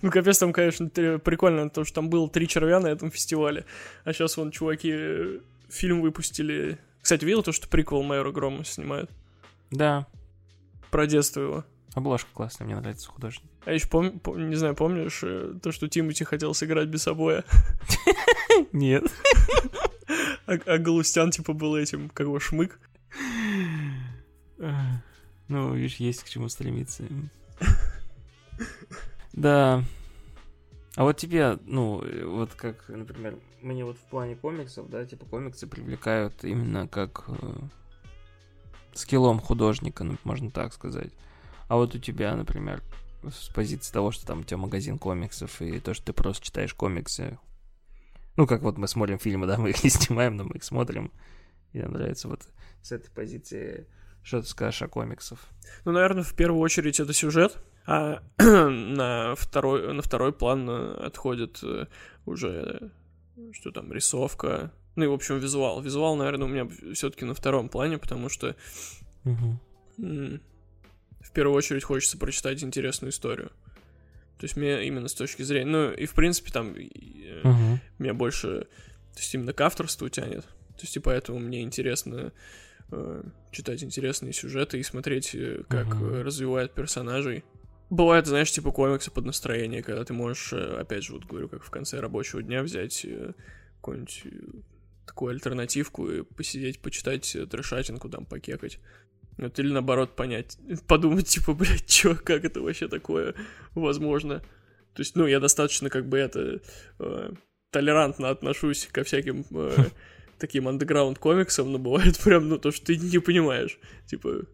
Ну, 0.02 0.12
капец, 0.12 0.40
там, 0.40 0.52
конечно, 0.52 0.90
прикольно, 0.90 1.70
то, 1.70 1.86
что 1.86 1.96
там 1.96 2.10
было 2.10 2.30
три 2.30 2.48
червя 2.48 2.80
на 2.80 2.88
этом 2.88 3.12
фестивале, 3.12 3.66
а 4.04 4.12
сейчас 4.14 4.36
вон 4.38 4.52
чуваки 4.52 4.92
э, 4.94 5.40
фильм 5.70 6.02
выпустили. 6.02 6.80
Кстати, 7.06 7.24
видел 7.24 7.44
то, 7.44 7.52
что 7.52 7.68
приквел 7.68 8.02
Майора 8.02 8.32
Грома 8.32 8.66
снимают? 8.66 9.12
Да. 9.70 10.08
Про 10.90 11.06
детство 11.06 11.40
его. 11.40 11.66
Обложка 11.94 12.28
классная, 12.34 12.66
мне 12.66 12.76
нравится 12.76 13.08
художник. 13.08 13.46
А 13.64 13.74
еще 13.74 13.88
пом... 13.88 14.08
пом- 14.08 14.40
не 14.40 14.56
знаю, 14.56 14.74
помнишь 14.74 15.20
э, 15.22 15.54
то, 15.62 15.72
что 15.72 15.88
Тимати 15.88 16.24
хотел 16.24 16.56
сыграть 16.56 16.88
без 16.88 17.06
обоя, 17.08 17.44
Нет. 18.72 19.04
а, 20.48 20.54
а 20.66 20.78
Галустян, 20.80 21.30
типа, 21.30 21.54
был 21.54 21.76
этим, 21.76 22.10
как 22.10 22.26
его, 22.26 22.40
шмык? 22.40 22.80
Ну, 24.58 25.76
видишь, 25.76 25.98
есть 25.98 26.24
к 26.24 26.28
чему 26.30 26.50
стремиться. 26.50 27.04
Да. 29.34 29.84
А 30.96 31.04
вот 31.04 31.18
тебе, 31.18 31.60
ну, 31.66 32.02
э, 32.02 32.26
вот 32.26 32.54
как, 32.54 32.88
например, 32.88 33.38
мне 33.62 33.84
вот 33.84 33.98
в 33.98 34.04
плане 34.04 34.36
комиксов, 34.36 34.90
да, 34.90 35.06
типа 35.06 35.26
комиксы 35.26 35.68
привлекают 35.68 36.46
именно 36.46 36.88
как 36.88 37.26
э, 37.28 37.34
скиллом 38.94 39.40
художника, 39.40 40.06
ну, 40.06 40.18
можно 40.24 40.50
так 40.52 40.74
сказать. 40.74 41.12
А 41.68 41.76
вот 41.76 41.96
у 41.96 42.00
тебя, 42.00 42.34
например, 42.36 42.82
с 43.24 43.50
позиции 43.50 43.92
того, 43.92 44.12
что 44.12 44.26
там 44.26 44.42
у 44.42 44.44
тебя 44.44 44.58
магазин 44.58 44.98
комиксов, 44.98 45.62
и 45.62 45.80
то, 45.80 45.94
что 45.94 46.06
ты 46.06 46.14
просто 46.14 46.46
читаешь 46.46 46.74
комиксы. 46.74 47.40
Ну, 48.38 48.48
как 48.48 48.62
вот 48.62 48.78
мы 48.78 48.88
смотрим 48.88 49.20
фильмы, 49.20 49.48
да, 49.48 49.58
мы 49.58 49.72
их 49.72 49.84
не 49.84 49.90
снимаем, 49.90 50.38
но 50.38 50.46
мы 50.46 50.56
их 50.56 50.64
смотрим. 50.64 51.12
И 51.74 51.80
нам 51.80 51.92
нравится 51.92 52.30
вот 52.30 52.48
с 52.82 52.94
этой 52.94 53.10
позиции, 53.12 53.88
что 54.24 54.42
ты 54.42 54.48
скажешь 54.48 54.82
о 54.82 54.88
комиксах. 54.88 55.40
Ну, 55.84 55.92
наверное, 55.92 56.24
в 56.24 56.34
первую 56.36 56.62
очередь 56.62 57.02
это 57.02 57.12
сюжет. 57.12 57.58
А 57.86 58.22
на 58.38 59.36
второй, 59.36 59.94
на 59.94 60.02
второй 60.02 60.34
план 60.34 60.70
э, 60.70 60.94
отходит 61.06 61.60
э, 61.64 61.86
уже, 62.26 62.92
что 63.54 63.72
там, 63.72 63.92
рисовка, 63.94 64.72
ну 64.96 65.04
и, 65.04 65.08
в 65.08 65.14
общем, 65.14 65.38
визуал. 65.40 65.82
Визуал, 65.82 66.16
наверное, 66.16 66.46
у 66.48 66.50
меня 66.50 66.68
все-таки 66.94 67.26
на 67.26 67.34
втором 67.34 67.70
плане, 67.70 67.98
потому 67.98 68.30
что 68.30 68.56
м, 69.98 70.42
в 71.20 71.32
первую 71.32 71.58
очередь 71.58 71.84
хочется 71.84 72.18
прочитать 72.18 72.64
интересную 72.64 73.12
историю. 73.12 73.52
То 74.40 74.46
есть 74.46 74.58
мне 74.58 74.86
именно 74.86 75.08
с 75.08 75.14
точки 75.14 75.44
зрения... 75.44 75.72
Ну, 75.72 75.92
и 75.92 76.06
в 76.06 76.14
принципе 76.14 76.52
там 76.52 76.76
э, 76.76 77.42
Мгм. 77.44 77.80
меня 78.00 78.14
больше... 78.14 78.68
То 79.14 79.20
есть 79.20 79.34
именно 79.34 79.54
к 79.54 79.62
авторству 79.62 80.10
тянет. 80.10 80.44
То 80.44 80.82
есть 80.82 80.96
и 80.98 81.00
поэтому 81.00 81.40
мне 81.40 81.62
интересно 81.62 82.34
э, 82.92 83.24
читать 83.52 83.84
интересные 83.84 84.34
сюжеты 84.34 84.80
и 84.80 84.84
смотреть, 84.84 85.34
э, 85.34 85.64
как 85.70 85.88
э, 85.96 86.22
развивают 86.22 86.74
персонажей. 86.74 87.46
Бывает, 87.90 88.26
знаешь, 88.26 88.52
типа 88.52 88.72
комиксы 88.72 89.12
под 89.12 89.26
настроение, 89.26 89.84
когда 89.84 90.04
ты 90.04 90.14
можешь, 90.14 90.54
э, 90.54 90.78
опять 90.80 91.04
же, 91.04 91.14
вот 91.14 91.26
говорю, 91.26 91.50
как 91.50 91.64
в 91.64 91.70
конце 91.70 92.00
рабочего 92.00 92.42
дня 92.42 92.64
взять 92.64 93.06
э, 93.06 93.34
какую-нибудь 93.78 94.22
э, 94.26 94.30
такую 95.06 95.32
альтернативку 95.32 96.10
и 96.10 96.24
посидеть, 96.24 96.80
почитать 96.80 97.38
трешатинку, 97.50 98.10
там, 98.10 98.26
покекать. 98.26 98.80
Вот, 99.38 99.60
или 99.60 99.72
наоборот 99.72 100.16
понять, 100.16 100.58
подумать, 100.88 101.28
типа, 101.28 101.54
блядь, 101.54 101.86
чё, 101.86 102.16
как 102.16 102.44
это 102.44 102.62
вообще 102.62 102.88
такое 102.88 103.36
возможно? 103.76 104.40
То 104.94 105.02
есть, 105.02 105.16
ну, 105.16 105.28
я 105.28 105.40
достаточно, 105.40 105.90
как 105.90 106.08
бы, 106.08 106.18
это, 106.18 106.62
э, 107.00 107.34
толерантно 107.70 108.30
отношусь 108.30 108.88
ко 108.92 109.04
всяким 109.04 109.46
э, 109.52 109.76
таким 110.40 110.68
андеграунд 110.68 111.20
комиксам, 111.20 111.72
но 111.72 111.78
бывает 111.78 112.18
прям, 112.24 112.50
ну, 112.50 112.58
то, 112.58 112.72
что 112.72 112.86
ты 112.88 112.98
не 112.98 113.20
понимаешь, 113.20 113.78
типа, 114.08 114.46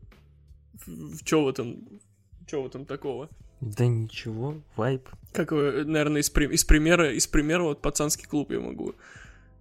в, 0.85 1.17
в 1.17 1.23
чё 1.23 1.43
в 1.43 1.47
этом, 1.47 2.01
в 2.59 2.65
этом 2.65 2.85
такого? 2.85 3.29
Да 3.61 3.85
ничего, 3.85 4.61
вайп. 4.75 5.07
Как, 5.33 5.51
э, 5.53 5.83
наверное, 5.85 6.21
из, 6.21 6.29
при- 6.29 6.47
из 6.51 6.65
примера, 6.65 7.13
из 7.13 7.27
примера 7.27 7.61
вот 7.63 7.81
пацанский 7.81 8.25
клуб 8.27 8.51
я 8.51 8.59
могу 8.59 8.95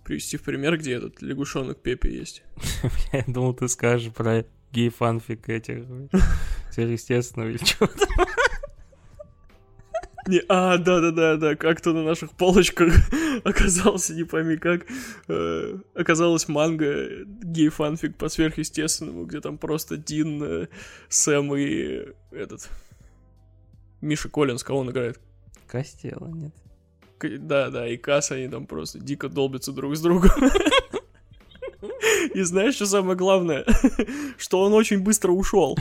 привести 0.05 0.37
в 0.38 0.42
пример, 0.42 0.79
где 0.79 0.94
этот 0.94 1.20
лягушонок 1.22 1.81
Пепе 1.81 2.11
есть. 2.12 2.42
Я 3.12 3.24
думал, 3.26 3.55
ты 3.55 3.68
скажешь 3.68 4.12
про 4.12 4.44
гей-фанфик 4.72 5.48
этих 5.48 5.85
сверхъестественного 6.72 7.50
или 7.50 7.59
чего-то. 7.59 8.07
Не, 10.31 10.43
а, 10.49 10.79
да-да-да-да, 10.79 11.57
как-то 11.57 11.93
на 11.93 12.05
наших 12.05 12.31
полочках 12.31 12.95
оказался, 13.45 14.14
не 14.14 14.23
пойми 14.23 14.57
как, 14.59 14.87
э, 15.27 15.79
оказалась 15.93 16.47
манга 16.47 17.25
гей-фанфик 17.25 18.16
по 18.16 18.29
сверхъестественному, 18.29 19.25
где 19.25 19.40
там 19.40 19.59
просто 19.59 19.97
Дин, 19.97 20.40
э, 20.40 20.69
Сэм 21.09 21.53
и 21.57 22.12
этот... 22.31 22.69
Миша 24.01 24.29
Коллинс, 24.29 24.62
кого 24.62 24.79
он 24.79 24.90
играет? 24.90 25.19
Костела, 25.66 26.29
нет. 26.29 26.55
К- 27.19 27.38
Да-да, 27.38 27.88
и 27.88 27.97
Касс, 27.97 28.31
они 28.31 28.47
там 28.47 28.69
просто 28.69 29.01
дико 29.01 29.29
долбятся 29.29 29.73
друг 29.73 29.97
с 29.97 30.01
другом. 30.01 30.31
И 32.35 32.43
знаешь, 32.43 32.77
что 32.77 32.87
самое 32.87 33.16
главное? 33.16 33.64
Что 34.38 34.62
он 34.62 34.73
очень 34.75 35.01
быстро 35.01 35.33
ушел. 35.33 35.77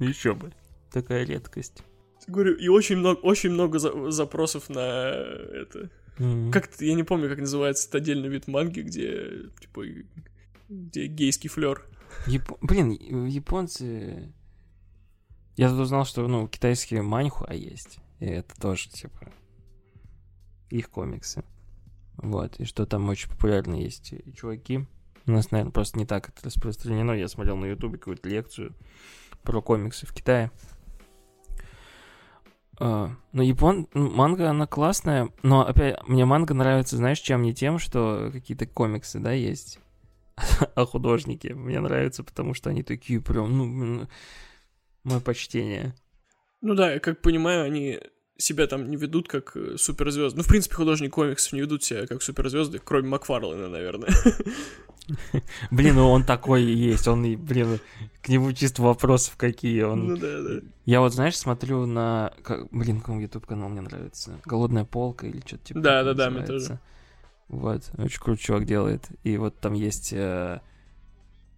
Еще 0.00 0.34
бы. 0.34 0.52
Такая 0.90 1.24
редкость. 1.24 1.84
Говорю, 2.28 2.54
и 2.56 2.68
очень 2.68 2.96
много, 2.96 3.18
очень 3.20 3.50
много 3.50 3.78
за- 3.78 4.10
запросов 4.10 4.68
на 4.68 4.80
это. 5.10 5.90
Мгм. 6.18 6.50
Как 6.52 6.68
я 6.80 6.94
не 6.94 7.02
помню, 7.04 7.28
как 7.28 7.38
называется 7.38 7.84
этот 7.88 7.96
отдельный 8.02 8.28
вид 8.28 8.46
манги, 8.48 8.80
где 8.80 9.50
типа 9.60 9.84
где 10.68 11.06
гейский 11.06 11.48
флер. 11.48 11.84
Яп- 12.26 12.58
Блин, 12.60 12.90
и- 12.90 13.30
японцы... 13.30 14.32
Я 15.56 15.70
тут 15.70 15.80
узнал, 15.80 16.04
что, 16.04 16.26
ну, 16.28 16.46
китайские 16.46 17.02
маньхуа 17.02 17.52
есть. 17.52 17.98
И 18.20 18.26
это 18.26 18.54
тоже, 18.60 18.88
типа, 18.90 19.32
их 20.70 20.90
комиксы. 20.90 21.42
Вот, 22.16 22.60
и 22.60 22.64
что 22.64 22.84
там 22.84 23.08
очень 23.08 23.30
популярно 23.30 23.74
есть 23.74 24.12
и 24.12 24.32
чуваки. 24.34 24.86
У 25.26 25.30
нас, 25.32 25.50
наверное, 25.50 25.72
просто 25.72 25.98
не 25.98 26.06
так 26.06 26.28
это 26.28 26.44
распространено. 26.46 27.12
Я 27.12 27.28
смотрел 27.28 27.56
на 27.56 27.66
ютубе 27.66 27.98
какую-то 27.98 28.28
лекцию 28.28 28.74
про 29.42 29.62
комиксы 29.62 30.06
в 30.06 30.12
Китае. 30.12 30.50
А, 32.80 33.10
ну, 33.32 33.42
япон... 33.42 33.88
ну, 33.92 34.10
манга, 34.10 34.50
она 34.50 34.66
классная, 34.66 35.30
но, 35.42 35.66
опять, 35.66 35.96
мне 36.06 36.24
манга 36.24 36.54
нравится, 36.54 36.96
знаешь, 36.96 37.18
чем 37.18 37.42
не 37.42 37.54
тем, 37.54 37.78
что 37.78 38.30
какие-то 38.32 38.66
комиксы, 38.66 39.18
да, 39.18 39.32
есть, 39.32 39.80
а 40.74 40.86
художники. 40.86 41.48
Мне 41.48 41.80
нравятся, 41.80 42.22
потому 42.22 42.54
что 42.54 42.70
они 42.70 42.82
такие 42.82 43.20
прям, 43.20 43.56
ну, 43.56 44.08
мое 45.02 45.20
почтение. 45.20 45.94
Ну 46.60 46.74
да, 46.74 46.92
я 46.92 47.00
как 47.00 47.20
понимаю, 47.20 47.64
они 47.64 48.00
себя 48.36 48.68
там 48.68 48.88
не 48.88 48.96
ведут 48.96 49.28
как 49.28 49.56
э, 49.56 49.76
суперзвезды. 49.76 50.38
Ну, 50.38 50.44
в 50.44 50.48
принципе, 50.48 50.76
художники 50.76 51.10
комиксов 51.10 51.52
не 51.52 51.60
ведут 51.60 51.82
себя 51.82 52.06
как 52.06 52.22
суперзвезды, 52.22 52.78
кроме 52.78 53.08
Макфарлена, 53.08 53.68
наверное. 53.68 54.10
Блин, 55.70 55.96
ну 55.96 56.10
он 56.10 56.24
такой 56.24 56.62
и 56.64 56.72
есть, 56.72 57.08
он, 57.08 57.22
блин, 57.36 57.80
к 58.22 58.28
нему 58.28 58.52
чисто 58.52 58.82
вопросов 58.82 59.36
какие. 59.36 59.82
Он... 59.82 60.08
Ну 60.08 60.16
да, 60.16 60.42
да. 60.42 60.60
Я 60.84 61.00
вот, 61.00 61.14
знаешь, 61.14 61.36
смотрю 61.36 61.86
на... 61.86 62.32
Блин, 62.70 63.00
какой 63.00 63.22
YouTube 63.22 63.46
канал 63.46 63.68
мне 63.68 63.80
нравится? 63.80 64.38
Голодная 64.44 64.84
полка 64.84 65.26
или 65.26 65.40
что-то 65.44 65.64
типа. 65.64 65.80
Да, 65.80 66.02
да, 66.02 66.14
да, 66.14 66.30
мне 66.30 66.40
называется. 66.40 66.80
Вот, 67.48 67.90
очень 67.96 68.20
крутой 68.20 68.42
чувак 68.42 68.64
делает. 68.66 69.08
И 69.24 69.36
вот 69.38 69.58
там 69.58 69.72
есть 69.72 70.12
э, 70.12 70.60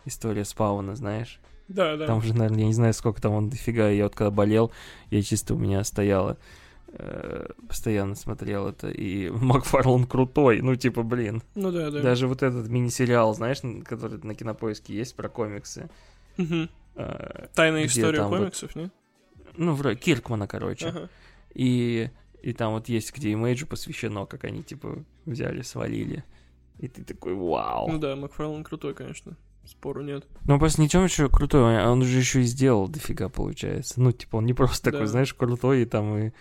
история 0.05 0.45
спауна, 0.45 0.95
знаешь? 0.95 1.41
Да, 1.67 1.97
да. 1.97 2.07
Там 2.07 2.19
уже, 2.19 2.35
наверное, 2.35 2.61
я 2.61 2.67
не 2.67 2.75
знаю, 2.75 2.95
сколько 2.95 3.21
там 3.21 3.33
он 3.33 3.49
дофига. 3.49 3.89
Я 3.89 4.05
вот 4.05 4.15
когда 4.15 4.31
болел, 4.31 4.73
я 5.11 5.23
чисто 5.23 5.55
у 5.55 5.59
меня 5.59 5.83
стояло, 5.83 6.33
э, 6.33 6.60
постоянно 7.69 8.15
смотрел 8.15 8.69
это. 8.69 8.89
И 8.89 9.29
Макфарлан 9.31 10.05
крутой, 10.07 10.61
ну 10.61 10.75
типа, 10.77 11.03
блин. 11.03 11.43
Ну 11.55 11.71
да, 11.71 11.91
да. 11.91 12.01
Даже 12.03 12.27
вот 12.27 12.43
этот 12.43 12.69
мини-сериал, 12.69 13.35
знаешь, 13.35 13.59
который 13.85 14.19
на 14.23 14.35
Кинопоиске 14.35 14.95
есть 14.95 15.15
про 15.17 15.29
комиксы. 15.29 15.89
Мгм. 16.37 16.69
э, 16.97 17.47
Тайная 17.55 17.87
история 17.87 18.19
там 18.19 18.31
вот- 18.31 18.39
комиксов, 18.39 18.75
не? 18.77 18.91
ну, 19.57 19.75
вроде 19.75 19.97
Киркмана, 19.99 20.47
короче. 20.47 20.89
Ага. 20.89 21.09
И, 21.55 22.09
и 22.43 22.53
там 22.53 22.73
вот 22.73 22.89
есть, 22.89 23.15
где 23.15 23.33
имейджу 23.33 23.67
посвящено, 23.67 24.25
как 24.27 24.45
они, 24.45 24.63
типа, 24.63 25.05
взяли, 25.27 25.63
свалили. 25.63 26.25
И 26.79 26.89
ты 26.89 27.05
такой, 27.05 27.35
вау. 27.35 27.91
Ну 27.91 27.99
да, 27.99 28.17
Макфарлен 28.17 28.65
крутой, 28.65 28.95
конечно. 28.95 29.37
Спору 29.67 30.03
нет. 30.03 30.27
Ну, 30.47 30.59
просто 30.59 30.81
ничем 30.81 31.05
еще 31.05 31.29
крутой, 31.29 31.85
он- 31.85 32.03
же 32.03 32.19
еще 32.19 32.41
и 32.41 32.45
сделал 32.45 32.89
дофига, 32.89 33.29
получается. 33.29 34.01
Ну, 34.01 34.13
типа, 34.13 34.37
он 34.37 34.47
не 34.47 34.55
просто 34.55 34.85
такой, 34.85 35.01
Да. 35.01 35.07
знаешь, 35.07 35.35
крутой, 35.35 35.83
и 35.83 35.85
там 35.85 36.17
и 36.17 36.33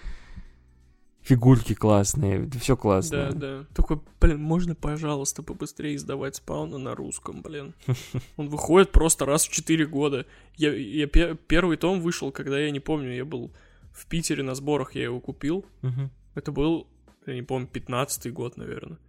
фигурки 1.21 1.73
классные, 1.73 2.49
все 2.60 2.75
классно. 2.75 3.32
Да, 3.32 3.32
да. 3.32 3.65
Такой, 3.73 4.01
блин, 4.19 4.41
можно, 4.41 4.75
пожалуйста, 4.75 5.43
побыстрее 5.43 5.95
издавать 5.95 6.36
спауна 6.36 6.77
на 6.77 6.95
русском, 6.95 7.41
блин. 7.41 7.75
Он 8.38 8.49
выходит 8.49 8.91
просто 8.91 9.25
раз 9.25 9.45
в 9.45 9.51
4 9.51 9.86
года. 9.86 10.25
Я, 10.55 10.73
я 10.73 11.08
пе- 11.08 11.36
первый 11.36 11.77
том 11.77 12.01
вышел, 12.01 12.32
когда 12.32 12.60
я 12.60 12.71
не 12.71 12.79
помню, 12.79 13.13
я 13.15 13.25
был 13.25 13.51
в 13.91 14.05
Питере 14.08 14.43
на 14.43 14.55
сборах, 14.55 14.95
я 14.95 15.03
его 15.03 15.19
купил. 15.19 15.65
Мгм. 15.82 16.10
Это 16.36 16.51
был, 16.51 16.88
я 17.25 17.36
не 17.36 17.41
помню, 17.41 17.67
15-й 17.71 18.32
год, 18.32 18.58
наверное. 18.58 18.99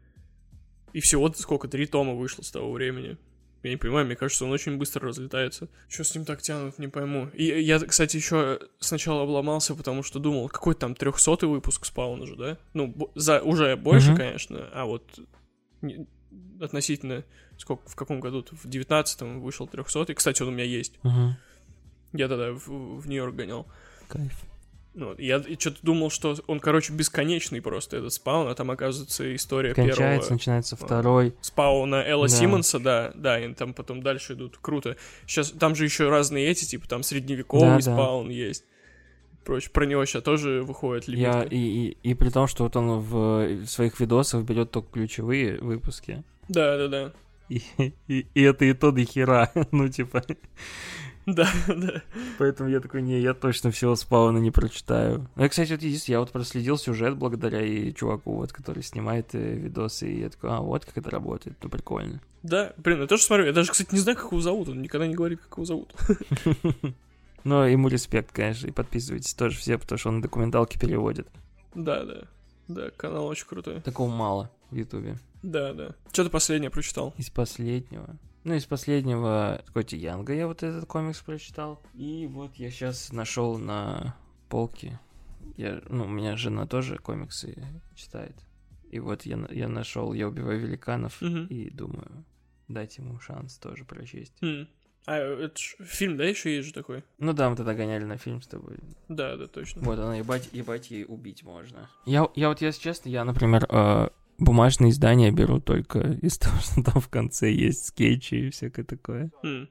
И 0.92 1.00
всего 1.00 1.32
сколько, 1.32 1.68
три 1.68 1.86
тома 1.86 2.14
вышло 2.14 2.42
с 2.42 2.50
того 2.50 2.72
времени. 2.72 3.16
Я 3.62 3.70
не 3.70 3.76
понимаю, 3.76 4.06
мне 4.06 4.16
кажется, 4.16 4.44
он 4.46 4.52
очень 4.52 4.78
быстро 4.78 5.08
разлетается. 5.08 5.68
Что 5.88 6.02
с 6.04 6.14
ним 6.14 6.24
так 6.24 6.40
тянут, 6.40 6.78
не 6.78 6.88
пойму. 6.88 7.28
И 7.34 7.44
я, 7.44 7.78
кстати, 7.78 8.16
еще 8.16 8.58
сначала 8.78 9.22
обломался, 9.22 9.74
потому 9.74 10.02
что 10.02 10.18
думал, 10.18 10.48
какой 10.48 10.74
там 10.74 10.94
300 10.94 11.46
выпуск 11.46 11.84
спауна 11.84 12.26
же, 12.26 12.36
да? 12.36 12.58
Ну, 12.72 13.10
за, 13.14 13.42
уже 13.42 13.76
больше, 13.76 14.08
Мгм. 14.08 14.16
конечно, 14.16 14.68
а 14.72 14.86
вот 14.86 15.18
не- 15.82 16.06
относительно, 16.60 17.24
сколько, 17.58 17.86
в 17.88 17.96
каком 17.96 18.20
году? 18.20 18.44
В 18.50 18.66
19-м 18.66 19.40
вышел 19.42 19.66
300 19.66 20.14
Кстати, 20.14 20.42
он 20.42 20.48
у 20.48 20.52
меня 20.52 20.64
есть. 20.64 20.98
Мгм. 21.02 21.36
Я 22.12 22.28
тогда 22.28 22.52
в, 22.52 22.66
в 22.66 23.08
Нью-Йорк 23.08 23.34
гонял. 23.34 23.66
Кайф. 24.08 24.42
Ну, 24.92 25.14
я 25.18 25.40
что-то 25.40 25.78
думал, 25.82 26.10
что 26.10 26.36
он, 26.48 26.58
короче, 26.58 26.92
бесконечный 26.92 27.62
просто, 27.62 27.98
этот 27.98 28.12
спаун, 28.12 28.48
а 28.48 28.54
там, 28.54 28.70
оказывается, 28.72 29.34
история 29.36 29.72
Кончается, 29.72 30.02
первого 30.02 30.30
начинается 30.32 30.76
второй. 30.76 31.34
спауна 31.40 32.02
Элла 32.04 32.26
Да. 32.28 32.34
Симмонса, 32.34 32.80
да, 32.80 33.12
да, 33.14 33.38
и 33.38 33.54
там 33.54 33.72
потом 33.72 34.02
дальше 34.02 34.32
идут, 34.34 34.58
круто. 34.60 34.96
Сейчас, 35.26 35.52
там 35.52 35.76
же 35.76 35.84
еще 35.84 36.08
разные 36.08 36.48
эти, 36.48 36.64
типа, 36.64 36.88
там 36.88 37.04
средневековый 37.04 37.68
Да, 37.68 37.74
да. 37.76 37.80
спаун 37.94 38.30
есть. 38.30 38.64
Прочее, 39.44 39.70
про 39.70 39.86
него 39.86 40.04
сейчас 40.04 40.22
тоже 40.24 40.62
выходит 40.62 41.06
Я, 41.08 41.14
лимитка. 41.44 41.54
и, 41.54 41.58
и, 41.58 41.96
и 42.10 42.14
при 42.14 42.28
том, 42.30 42.46
что 42.48 42.64
вот 42.64 42.74
он 42.76 42.98
в, 42.98 43.64
в 43.64 43.66
своих 43.66 43.98
видосах 44.00 44.42
берет 44.44 44.70
только 44.72 44.90
ключевые 44.92 45.58
выпуски. 45.60 46.24
Да, 46.48 46.76
да, 46.76 46.88
да. 46.88 47.12
И, 47.48 47.62
и, 48.08 48.26
и 48.34 48.42
это 48.42 48.64
и 48.64 48.72
то 48.74 48.90
до 48.90 49.04
хера. 49.04 49.50
ну, 49.70 49.88
типа. 49.88 50.24
Да, 51.34 51.48
да. 51.68 52.02
Поэтому 52.38 52.68
я 52.68 52.80
такой, 52.80 53.02
не, 53.02 53.20
я 53.20 53.34
точно 53.34 53.70
всего 53.70 53.94
спауна 53.96 54.38
не 54.38 54.50
прочитаю. 54.50 55.28
Ну, 55.36 55.44
и, 55.44 55.48
кстати, 55.48 55.72
вот 55.72 55.82
единственное, 55.82 56.16
я 56.16 56.20
вот 56.20 56.30
проследил 56.30 56.78
сюжет 56.78 57.16
благодаря 57.16 57.62
и 57.62 57.92
чуваку, 57.92 58.36
вот, 58.36 58.52
который 58.52 58.82
снимает 58.82 59.34
э, 59.34 59.54
видосы, 59.54 60.10
и 60.10 60.20
я 60.20 60.30
такой, 60.30 60.50
а, 60.50 60.60
вот 60.60 60.84
как 60.84 60.96
это 60.98 61.10
работает, 61.10 61.56
ну, 61.62 61.68
прикольно. 61.68 62.20
Да, 62.42 62.72
блин, 62.78 63.02
я 63.02 63.06
тоже 63.06 63.22
смотрю. 63.22 63.46
Я 63.46 63.52
даже, 63.52 63.70
кстати, 63.70 63.92
не 63.92 64.00
знаю, 64.00 64.16
как 64.16 64.32
его 64.32 64.40
зовут. 64.40 64.68
Он 64.68 64.80
никогда 64.80 65.06
не 65.06 65.14
говорит, 65.14 65.40
как 65.40 65.58
его 65.58 65.64
зовут. 65.64 65.94
Но 67.44 67.66
ему 67.66 67.88
респект, 67.88 68.32
конечно, 68.32 68.66
и 68.66 68.72
подписывайтесь 68.72 69.34
тоже 69.34 69.58
все, 69.58 69.78
потому 69.78 69.98
что 69.98 70.08
он 70.10 70.20
документалки 70.20 70.78
переводит. 70.78 71.28
Да, 71.74 72.04
да. 72.04 72.22
Да, 72.68 72.90
канал 72.96 73.26
очень 73.26 73.46
крутой. 73.46 73.80
Такого 73.80 74.10
мало 74.10 74.50
в 74.70 74.76
Ютубе. 74.76 75.16
Да, 75.42 75.72
да. 75.72 75.94
Что 76.12 76.24
ты 76.24 76.30
последнее 76.30 76.70
прочитал? 76.70 77.14
Из 77.16 77.30
последнего. 77.30 78.16
Ну, 78.44 78.54
из 78.54 78.64
последнего 78.64 79.62
Коти 79.74 79.96
Янга 79.96 80.32
я 80.32 80.46
вот 80.46 80.62
этот 80.62 80.86
комикс 80.86 81.20
прочитал. 81.20 81.82
И 81.94 82.26
вот 82.26 82.54
я 82.56 82.70
сейчас 82.70 83.12
нашел 83.12 83.58
на 83.58 84.16
полке. 84.48 84.98
Я, 85.56 85.82
ну, 85.88 86.04
у 86.04 86.08
меня 86.08 86.36
жена 86.36 86.66
тоже 86.66 86.96
комиксы 86.96 87.56
читает. 87.94 88.34
И 88.90 88.98
вот 88.98 89.22
я, 89.26 89.38
я 89.50 89.68
нашел 89.68 90.12
«Я 90.14 90.26
убиваю 90.28 90.58
великанов» 90.58 91.20
Мгм. 91.20 91.46
и 91.46 91.70
думаю, 91.70 92.24
дать 92.66 92.96
ему 92.98 93.20
шанс 93.20 93.58
тоже 93.58 93.84
прочесть. 93.84 94.34
М. 94.40 94.68
А, 95.06 95.16
это 95.16 95.58
ж 95.58 95.76
фильм, 95.80 96.16
да, 96.16 96.24
еще 96.24 96.54
есть 96.54 96.68
же 96.68 96.74
такой? 96.74 97.04
Ну 97.18 97.32
да, 97.32 97.50
мы 97.50 97.56
тогда 97.56 97.74
гоняли 97.74 98.04
на 98.04 98.16
фильм 98.16 98.42
с 98.42 98.46
тобой. 98.46 98.78
Да, 99.08 99.36
да, 99.36 99.46
точно. 99.46 99.82
Вот 99.82 99.98
она, 99.98 100.16
ебать, 100.16 100.48
ебать 100.52 100.90
ей 100.90 101.04
убить 101.06 101.42
можно. 101.42 101.88
Я, 102.06 102.28
я 102.34 102.48
вот, 102.48 102.60
если 102.62 102.80
честно, 102.82 103.08
я, 103.08 103.24
например, 103.24 103.66
э, 103.68 104.08
бумажные 104.40 104.90
издания 104.90 105.30
беру 105.30 105.60
только 105.60 106.00
из 106.00 106.38
того, 106.38 106.58
что 106.60 106.82
там 106.82 107.00
в 107.00 107.08
конце 107.08 107.52
есть 107.52 107.86
скетчи 107.86 108.34
и 108.34 108.50
всякое 108.50 108.84
такое. 108.84 109.30
М. 109.42 109.68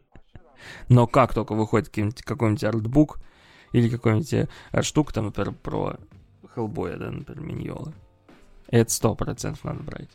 Но 0.87 1.07
как 1.07 1.33
только 1.33 1.53
выходит 1.53 1.89
какой-нибудь, 1.89 2.21
какой-нибудь 2.21 2.63
артбук 2.63 3.19
или 3.71 3.89
какой-нибудь 3.89 4.33
э, 4.33 4.47
арт-штука, 4.71 5.13
там, 5.13 5.25
например, 5.25 5.53
про 5.53 5.97
Хеллбоя, 6.53 6.97
да, 6.97 7.11
например, 7.11 7.41
Миньола, 7.41 7.93
это 8.67 8.91
сто 8.91 9.15
процентов 9.15 9.63
надо 9.63 9.83
брать. 9.83 10.09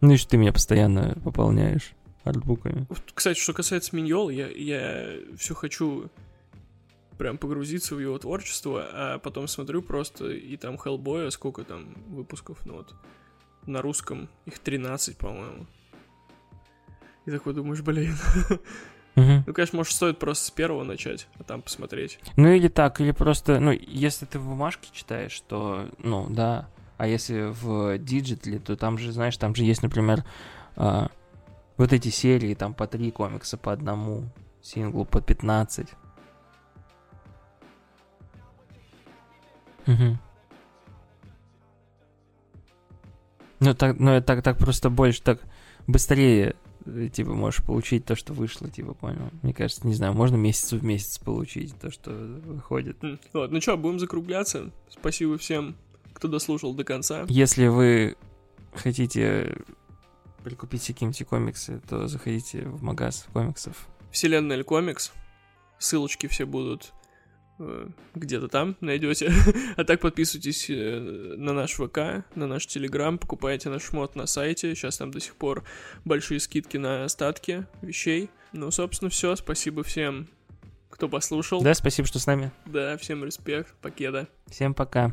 Ну 0.00 0.12
и 0.12 0.16
что 0.16 0.30
ты 0.30 0.36
меня 0.36 0.52
постоянно 0.52 1.16
пополняешь 1.22 1.92
артбуками. 2.24 2.86
Кстати, 3.12 3.38
что 3.38 3.52
касается 3.52 3.94
Миньола, 3.94 4.30
я, 4.30 4.48
я 4.48 5.18
все 5.36 5.54
хочу 5.54 6.10
прям 7.18 7.38
погрузиться 7.38 7.94
в 7.94 8.00
его 8.00 8.18
творчество, 8.18 8.86
а 8.92 9.18
потом 9.18 9.46
смотрю 9.46 9.82
просто, 9.82 10.30
и 10.30 10.56
там 10.56 10.76
Хеллбоя, 10.76 11.30
сколько 11.30 11.64
там 11.64 11.94
выпусков, 12.08 12.64
ну 12.66 12.78
вот, 12.78 12.94
на 13.66 13.82
русском 13.82 14.28
их 14.46 14.58
13, 14.58 15.16
по-моему. 15.16 15.66
И 17.26 17.30
такой 17.30 17.54
думаешь, 17.54 17.82
блин. 17.82 18.16
Ну, 19.16 19.54
конечно, 19.54 19.76
может, 19.76 19.92
стоит 19.92 20.18
просто 20.18 20.46
с 20.46 20.50
первого 20.50 20.82
начать, 20.82 21.28
а 21.38 21.44
там 21.44 21.62
посмотреть. 21.62 22.18
Ну 22.36 22.48
или 22.48 22.66
так, 22.68 23.00
или 23.00 23.12
просто, 23.12 23.60
ну, 23.60 23.70
если 23.70 24.26
ты 24.26 24.40
в 24.40 24.48
бумажке 24.48 24.88
читаешь, 24.92 25.40
то, 25.46 25.88
ну, 25.98 26.26
да. 26.28 26.68
А 26.96 27.06
если 27.06 27.52
в 27.52 27.98
digital 27.98 28.45
е, 28.45 28.58
то 28.58 28.76
там 28.76 28.98
же, 28.98 29.12
знаешь, 29.12 29.36
там 29.36 29.54
же 29.54 29.64
есть, 29.64 29.82
например, 29.82 30.24
а, 30.76 31.10
вот 31.76 31.92
эти 31.92 32.08
серии, 32.08 32.54
там 32.54 32.74
по 32.74 32.86
три 32.86 33.10
комикса 33.10 33.56
по 33.56 33.72
одному 33.72 34.24
синглу, 34.62 35.04
по 35.04 35.20
15. 35.20 35.88
Мгм. 39.86 40.18
Ну 43.60 43.74
так, 43.74 43.98
ну 43.98 44.20
так, 44.20 44.42
так 44.42 44.58
просто 44.58 44.90
больше, 44.90 45.22
так 45.22 45.40
быстрее, 45.86 46.56
э, 46.86 47.08
типа, 47.12 47.32
можешь 47.34 47.62
получить 47.62 48.04
то, 48.04 48.16
что 48.16 48.32
вышло, 48.32 48.68
типа, 48.68 48.94
понял? 48.94 49.30
Мне 49.42 49.54
кажется, 49.54 49.86
не 49.86 49.94
знаю, 49.94 50.14
можно 50.14 50.36
месяц 50.36 50.72
в 50.72 50.84
месяц 50.84 51.18
получить 51.18 51.74
то, 51.78 51.90
что 51.90 52.10
выходит. 52.10 52.98
Вот, 53.32 53.50
ну 53.50 53.60
что, 53.60 53.76
будем 53.76 53.98
закругляться. 53.98 54.70
Спасибо 54.90 55.38
всем, 55.38 55.76
кто 56.12 56.28
дослушал 56.28 56.74
до 56.74 56.84
конца. 56.84 57.24
Если 57.28 57.66
вы 57.66 58.16
хотите 58.74 59.56
прикупить 60.42 60.82
себе 60.82 60.94
какие-нибудь 60.94 61.26
комиксы, 61.26 61.80
то 61.88 62.06
заходите 62.06 62.62
в 62.62 62.82
магаз 62.82 63.26
комиксов. 63.32 63.88
Вселенная 64.10 64.56
Эль 64.56 64.64
Комикс. 64.64 65.12
Ссылочки 65.78 66.26
все 66.28 66.44
будут 66.44 66.92
где-то 68.14 68.48
там 68.48 68.76
найдете. 68.80 69.32
а 69.76 69.84
так 69.84 70.00
подписывайтесь 70.00 70.68
э, 70.70 70.98
на 71.36 71.52
наш 71.52 71.74
ВК, 71.74 72.24
на 72.34 72.46
наш 72.46 72.66
Телеграм, 72.66 73.18
покупайте 73.18 73.68
наш 73.68 73.92
мод 73.92 74.16
на 74.16 74.26
сайте. 74.26 74.74
Сейчас 74.74 74.98
там 74.98 75.10
до 75.10 75.20
сих 75.20 75.36
пор 75.36 75.64
большие 76.04 76.40
скидки 76.40 76.76
на 76.76 77.04
остатки 77.04 77.66
вещей. 77.82 78.30
Ну, 78.52 78.70
собственно, 78.70 79.10
все. 79.10 79.36
Спасибо 79.36 79.82
всем, 79.82 80.28
кто 80.90 81.08
послушал. 81.08 81.62
Да, 81.62 81.74
спасибо, 81.74 82.08
что 82.08 82.18
с 82.18 82.26
нами. 82.26 82.50
Да, 82.66 82.96
всем 82.96 83.24
респект. 83.24 83.74
Покеда. 83.80 84.28
Всем 84.48 84.74
пока. 84.74 85.12